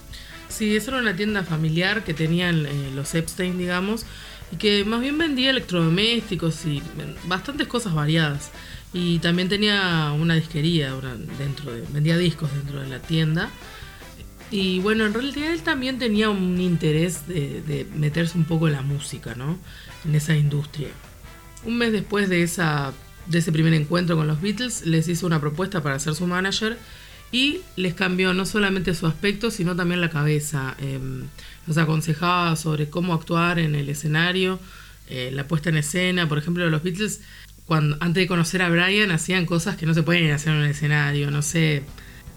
[0.50, 4.06] Sí, esa era una tienda familiar que tenían eh, los Epstein, digamos,
[4.52, 6.82] y que más bien vendía electrodomésticos y
[7.26, 8.52] bastantes cosas variadas.
[8.94, 10.94] Y también tenía una disquería
[11.38, 13.50] dentro de, vendía discos dentro de la tienda.
[14.52, 18.74] Y bueno, en realidad él también tenía un interés de, de meterse un poco en
[18.74, 19.60] la música, ¿no?
[20.06, 20.88] En esa industria.
[21.66, 22.92] Un mes después de, esa,
[23.28, 26.78] de ese primer encuentro con los Beatles, les hizo una propuesta para ser su manager
[27.32, 30.76] y les cambió no solamente su aspecto, sino también la cabeza.
[30.80, 31.00] Eh,
[31.68, 34.60] los aconsejaba sobre cómo actuar en el escenario,
[35.10, 36.28] eh, la puesta en escena.
[36.28, 37.22] Por ejemplo, los Beatles,
[37.66, 40.72] cuando, antes de conocer a Brian, hacían cosas que no se pueden hacer en el
[40.72, 41.30] escenario.
[41.30, 41.84] No sé,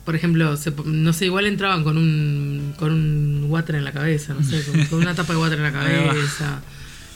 [0.04, 4.34] por ejemplo, se- no sé, igual entraban con un, con un water en la cabeza,
[4.34, 6.60] no sé, con, con una tapa de water en la cabeza.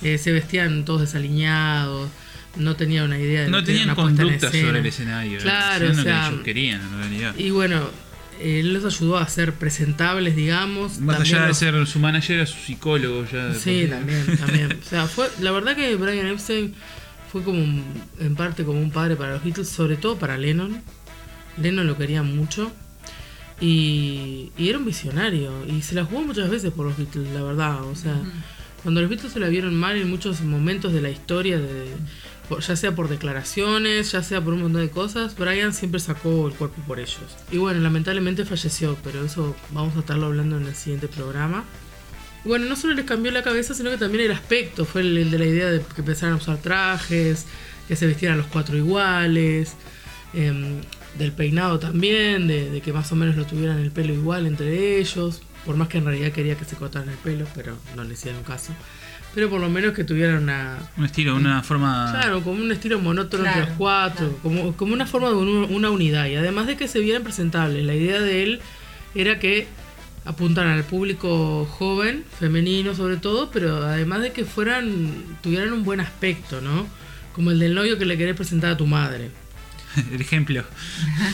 [0.03, 2.09] Eh, se vestían todos desaliñados.
[2.57, 5.39] No tenían una idea de No lo que era tenían una conducta sobre el escenario.
[5.41, 7.35] Claro, o sea, lo que ellos querían en realidad.
[7.39, 7.89] y bueno,
[8.43, 10.99] él los ayudó a ser presentables, digamos.
[11.01, 13.55] Más También allá de ser su manager, era su psicólogo ya.
[13.55, 14.79] Sí, también, también.
[14.85, 16.75] O sea, fue, la verdad que Brian Epstein
[17.33, 17.85] fue como un-
[18.21, 20.83] en parte como un padre para los Beatles, sobre todo para Lennon.
[21.61, 22.73] Lennon lo quería mucho.
[23.61, 25.65] Y, y era un visionario.
[25.67, 27.83] Y se la jugó muchas veces por los Beatles, la verdad.
[27.85, 28.15] O sea,
[28.83, 31.87] cuando los Beatles se la vieron mal en muchos momentos de la historia, de,
[32.61, 36.55] ya sea por declaraciones, ya sea por un montón de cosas, Brian siempre sacó el
[36.55, 37.37] cuerpo por ellos.
[37.51, 41.65] Y bueno, lamentablemente falleció, pero eso vamos a estarlo hablando en el siguiente programa.
[42.45, 45.39] Bueno, no solo les cambió la cabeza, sino que también el aspecto fue el, de
[45.39, 47.47] la idea de que empezaran a usar trajes,
[47.89, 49.75] que se vistieran los cuatro iguales,
[50.33, 50.81] em,
[51.19, 55.43] del peinado también, de que más o menos lo tuvieran el pelo igual entre ellos,
[55.65, 58.43] por más que en realidad quería que se cortaran el pelo, pero no le hicieron
[58.45, 58.73] caso.
[59.37, 62.09] Pero por lo menos que tuvieran una, Un estilo, una forma.
[62.11, 65.67] Claro, como un estilo monótono entre Claro, los cuatro, como, como una forma de un-
[65.71, 66.25] una unidad.
[66.27, 68.61] Y además de que se vieran presentables, la idea de él
[69.15, 69.69] era que
[70.25, 75.13] apuntaran al público joven, femenino sobre todo, pero además de que fueran,
[75.43, 76.87] tuvieran un buen aspecto, ¿no?
[77.35, 79.31] Como el del novio que le querés presentar a tu madre.
[80.13, 80.65] el ejemplo.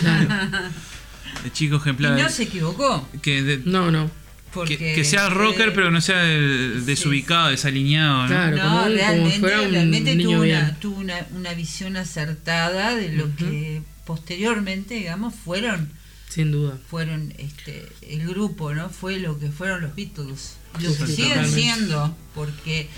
[0.00, 0.28] Claro.
[1.44, 2.18] El chico Y ejemplar.
[2.20, 3.08] no se equivocó.
[3.22, 4.10] que, de- No, no.
[4.52, 8.28] Porque, que, que sea rocker, eh, pero no sea desubicado, desalineado, ¿no?
[8.28, 13.34] Claro, no, como, realmente, un realmente tuvo, una, tuvo una, una visión acertada de lo
[13.36, 15.90] que posteriormente, digamos, fueron
[16.28, 16.78] Sin duda.
[16.90, 18.90] fueron este el grupo, ¿no?
[18.90, 20.56] Fue lo que fueron los Beatles.
[20.80, 21.60] Lo Sí, que sí, siguen totalmente.
[21.62, 22.88] siendo, porque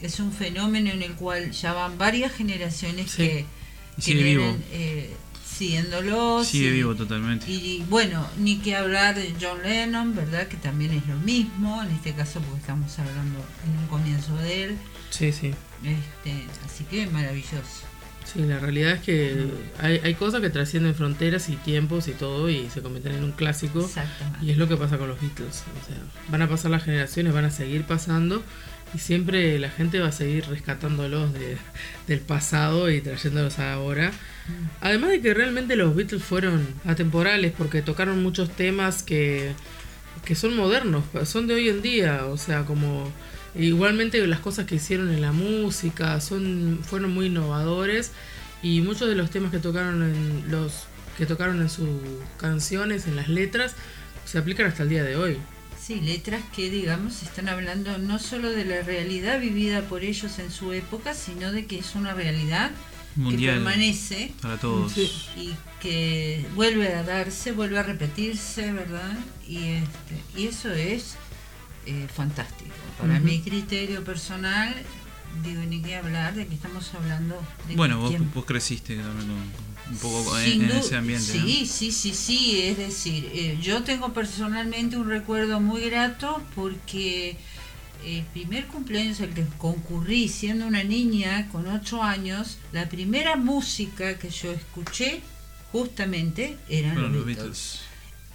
[0.00, 3.16] es un fenómeno en el cual ya van varias generaciones Sí.
[3.18, 3.46] que,
[3.98, 4.56] Y que vivo.
[4.72, 5.10] eh,
[5.54, 6.46] siguiéndolos.
[6.48, 7.50] Sigue y- vivo totalmente.
[7.50, 10.48] Y bueno, ni que hablar de John Lennon, ¿verdad?
[10.48, 14.64] Que también es lo mismo, en este caso porque estamos hablando en un comienzo de
[14.64, 14.76] él.
[15.10, 15.52] Sí, sí.
[15.84, 17.84] Este, así que maravilloso.
[18.24, 19.46] Sí, la realidad es que
[19.78, 23.32] hay, hay cosas que trascienden fronteras y tiempos y todo y se convierten en un
[23.32, 23.84] clásico.
[23.84, 24.46] Exactamente.
[24.46, 25.62] Y es lo que pasa con los Beatles.
[25.82, 25.96] O sea,
[26.30, 28.42] van a pasar las generaciones, van a seguir pasando
[28.94, 31.56] y siempre la gente va a seguir rescatándolos de-
[32.06, 34.12] del pasado y trayéndolos a ahora.
[34.80, 39.52] Además de que realmente los Beatles fueron atemporales porque tocaron muchos temas que,
[40.24, 42.26] que son modernos, son de hoy en día.
[42.26, 43.10] O sea, como
[43.56, 48.12] igualmente las cosas que hicieron en la música son fueron muy innovadores
[48.62, 50.84] y muchos de los temas que tocaron en los
[51.16, 51.88] que tocaron en sus
[52.38, 53.74] canciones, en las letras,
[54.24, 55.38] se aplican hasta el día de hoy.
[55.86, 60.50] Sí, letras que, digamos, están hablando no solo de la realidad vivida por ellos en
[60.50, 62.70] su época, sino de que es una realidad
[63.16, 63.56] Mundial.
[63.56, 64.96] que permanece Para todos.
[64.96, 69.12] Y que vuelve a darse, vuelve a repetirse, ¿verdad?
[69.46, 71.16] Y, este, y eso es
[71.84, 72.70] eh, fantástico.
[72.98, 74.74] Para mi criterio personal,
[75.42, 79.73] digo, ni qué hablar de que estamos hablando de Bueno, vos, vos creciste también con-
[79.90, 81.34] un poco en, ese ambiente.
[81.34, 81.44] ¿no?
[81.46, 82.62] Sí, sí, sí, sí.
[82.62, 87.36] Es decir, eh, yo tengo personalmente un recuerdo muy grato porque
[88.06, 94.18] el primer cumpleaños al que concurrí siendo una niña con 8 años, la primera música
[94.18, 95.20] que yo escuché
[95.72, 97.44] justamente eran Bueno, los los Beatles.
[97.46, 97.80] Beatles.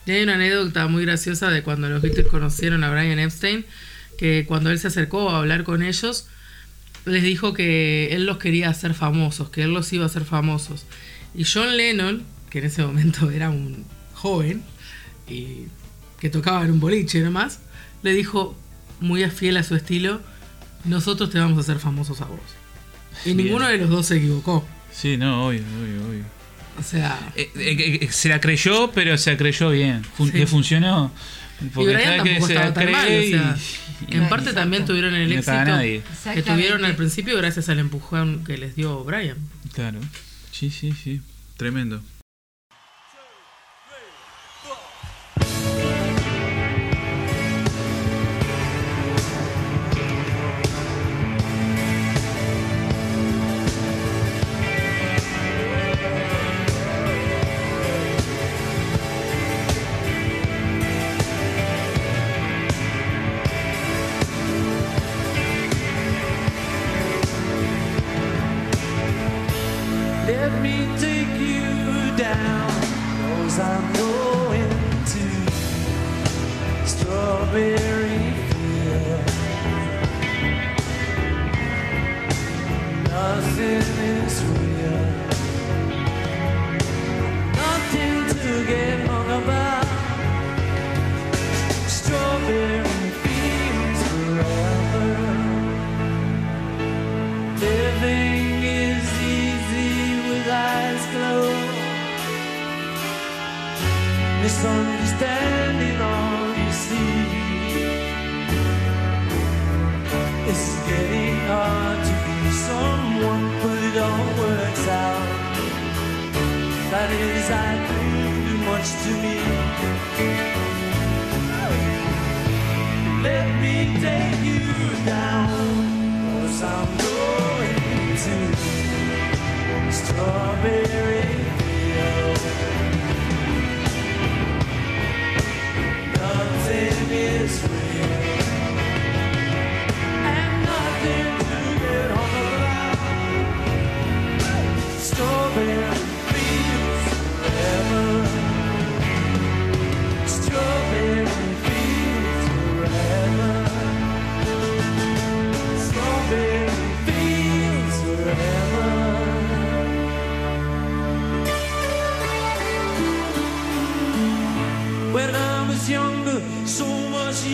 [0.05, 3.65] Y hay una anécdota muy graciosa de cuando los Beatles conocieron a Brian Epstein,
[4.17, 6.27] que cuando él se acercó a hablar con ellos,
[7.05, 10.85] les dijo que él los quería hacer famosos, que él los iba a hacer famosos.
[11.35, 14.63] Y John Lennon, que en ese momento era un joven
[15.27, 15.65] y
[16.19, 17.59] que tocaba en un boliche nomás,
[18.03, 18.57] le dijo,
[18.99, 20.21] muy fiel a su estilo,
[20.85, 22.39] nosotros te vamos a hacer famosos a vos.
[23.25, 23.37] Y Bien.
[23.47, 24.65] ninguno de los dos se equivocó.
[24.91, 26.23] Sí, no, obvio, obvio, obvio.
[26.79, 30.03] O sea, Eh, eh, eh, se la creyó, pero se la creyó bien.
[30.03, 30.37] Fun- Sí.
[30.37, 31.11] ¿Le funcionó?
[31.61, 33.57] y Porque Brian cada que tampoco se la estaba tan mal, o cree sea,
[34.09, 37.79] y- en y- parte también tuvieron el no éxito que tuvieron al principio gracias al
[37.79, 39.37] empujón que les dio Brian.
[39.73, 39.99] Claro.
[40.59, 41.21] Sí, sí, sí.
[41.55, 42.01] Tremendo.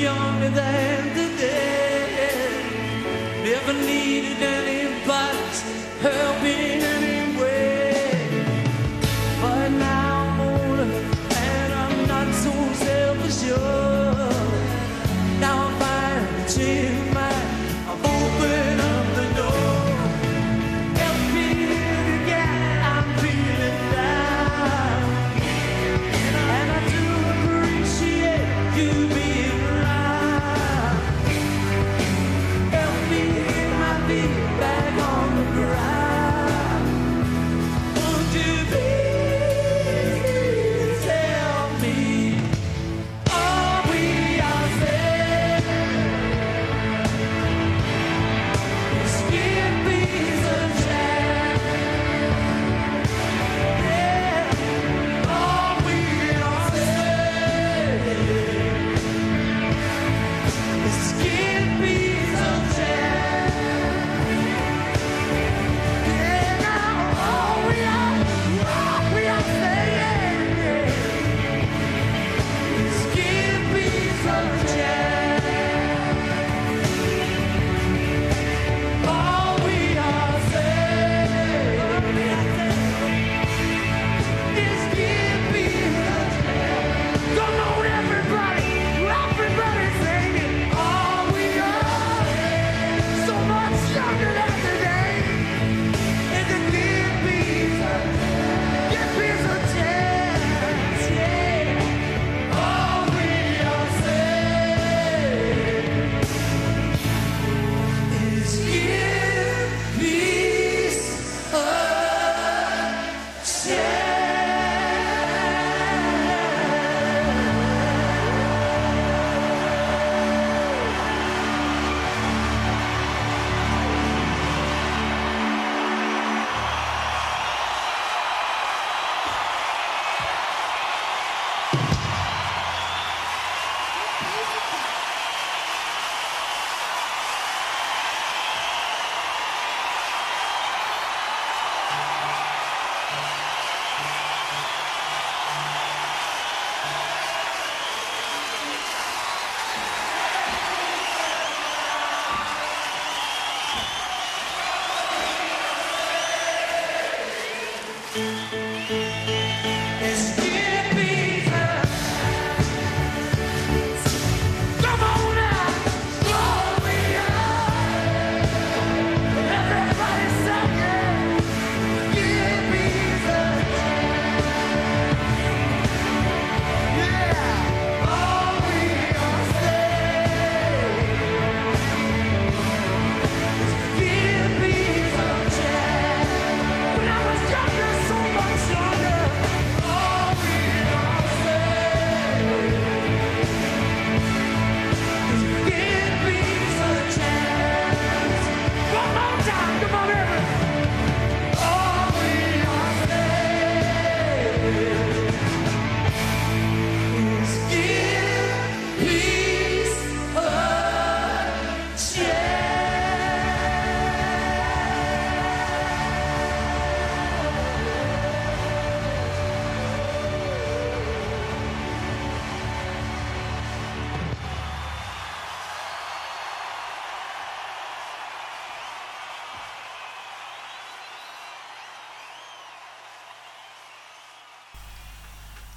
[0.02, 1.75] younger than the day.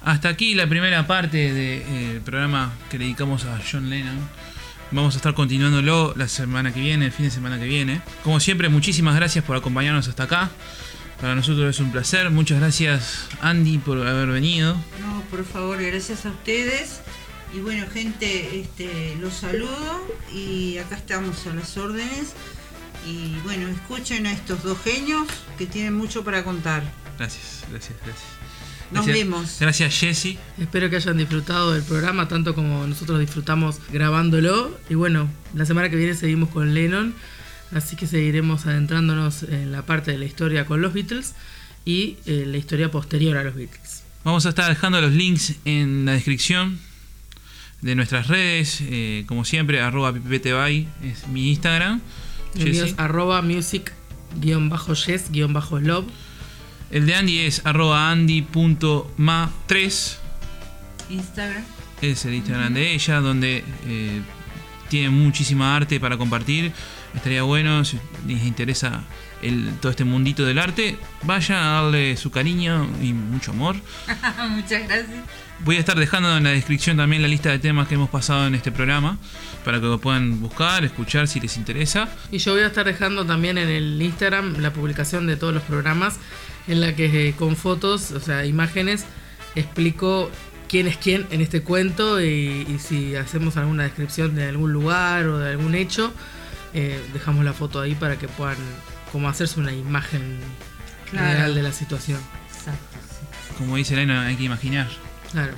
[0.09, 4.17] Hasta aquí la primera parte del programa que le dedicamos a John Lennon.
[4.89, 8.01] Vamos a estar continuándolo la semana que viene, el fin de semana que viene.
[8.23, 10.49] Como siempre, muchísimas gracias por acompañarnos hasta acá.
[11.21, 12.31] Para nosotros es un placer.
[12.31, 14.73] Muchas gracias, Andy, por haber venido.
[14.99, 17.01] No, por favor, gracias a ustedes.
[17.53, 22.33] Y bueno, gente, este, los saludo y acá estamos a las órdenes.
[23.05, 25.27] Y bueno, escuchen a estos dos genios
[25.59, 26.81] que tienen mucho para contar.
[27.19, 28.48] Gracias, gracias, gracias.
[28.91, 29.57] Nos Gracias- vemos.
[29.59, 30.37] Gracias, Jesse.
[30.59, 34.75] Espero que hayan disfrutado del programa tanto como nosotros disfrutamos grabándolo.
[34.89, 37.13] Y bueno, la semana que viene seguimos con Lennon,
[37.71, 41.35] así que seguiremos adentrándonos en la parte de la historia con los Beatles
[41.85, 44.03] y eh, la historia posterior a los Beatles.
[44.23, 46.79] Vamos a estar dejando los links en la descripción
[47.81, 48.79] de nuestras redes.
[48.81, 52.01] eh, como siempre, arroba pipetebay es mi Instagram.
[52.55, 52.93] El mío Jessy.
[52.93, 56.05] es arroba music-yes-love.
[56.91, 60.15] El de Andy es arroba andy.ma3.
[61.11, 61.63] Instagram.
[62.01, 64.21] Es el Instagram de ella, donde eh,
[64.89, 66.71] tiene muchísima arte para compartir.
[67.13, 69.03] Estaría bueno, si les interesa
[69.43, 73.75] el, todo este mundito del arte, vayan a darle su cariño y mucho amor.
[74.49, 75.19] Muchas gracias.
[75.65, 78.47] Voy a estar dejando en la descripción también la lista de temas que hemos pasado
[78.47, 79.17] en este programa,
[79.65, 82.07] para que lo puedan buscar, escuchar si les interesa.
[82.31, 85.63] Y yo voy a estar dejando también en el Instagram la publicación de todos los
[85.63, 86.17] programas
[86.69, 89.03] en la que eh, con fotos, o sea, imágenes,
[89.55, 90.31] explico
[90.69, 95.25] quién es quién en este cuento y, y si hacemos alguna descripción de algún lugar
[95.25, 96.13] o de algún hecho,
[96.73, 98.55] eh, dejamos la foto ahí para que puedan
[99.11, 100.37] como hacerse una imagen
[101.09, 101.37] Claro.
[101.39, 102.19] real de la situación.
[102.55, 102.97] Exacto.
[103.09, 103.55] sí.
[103.57, 104.87] Como dice Elena, hay que imaginar.
[105.31, 105.53] Claro.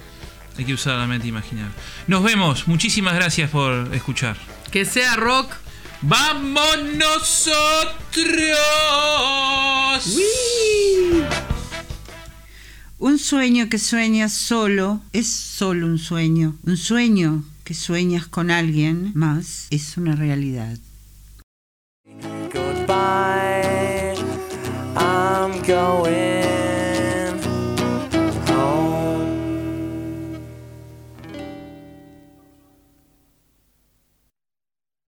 [0.57, 1.67] Hay que usar la mente imaginar.
[2.07, 2.67] Nos vemos.
[2.69, 4.37] Muchísimas gracias por escuchar.
[4.71, 5.51] Que sea rock.
[6.03, 8.01] ¡Vamos nosotros!
[12.97, 16.55] Un sueño que sueñas solo es solo un sueño.
[16.63, 20.77] Un sueño que sueñas con alguien más es una realidad.
[22.51, 24.15] Goodbye.
[24.97, 26.50] I'm going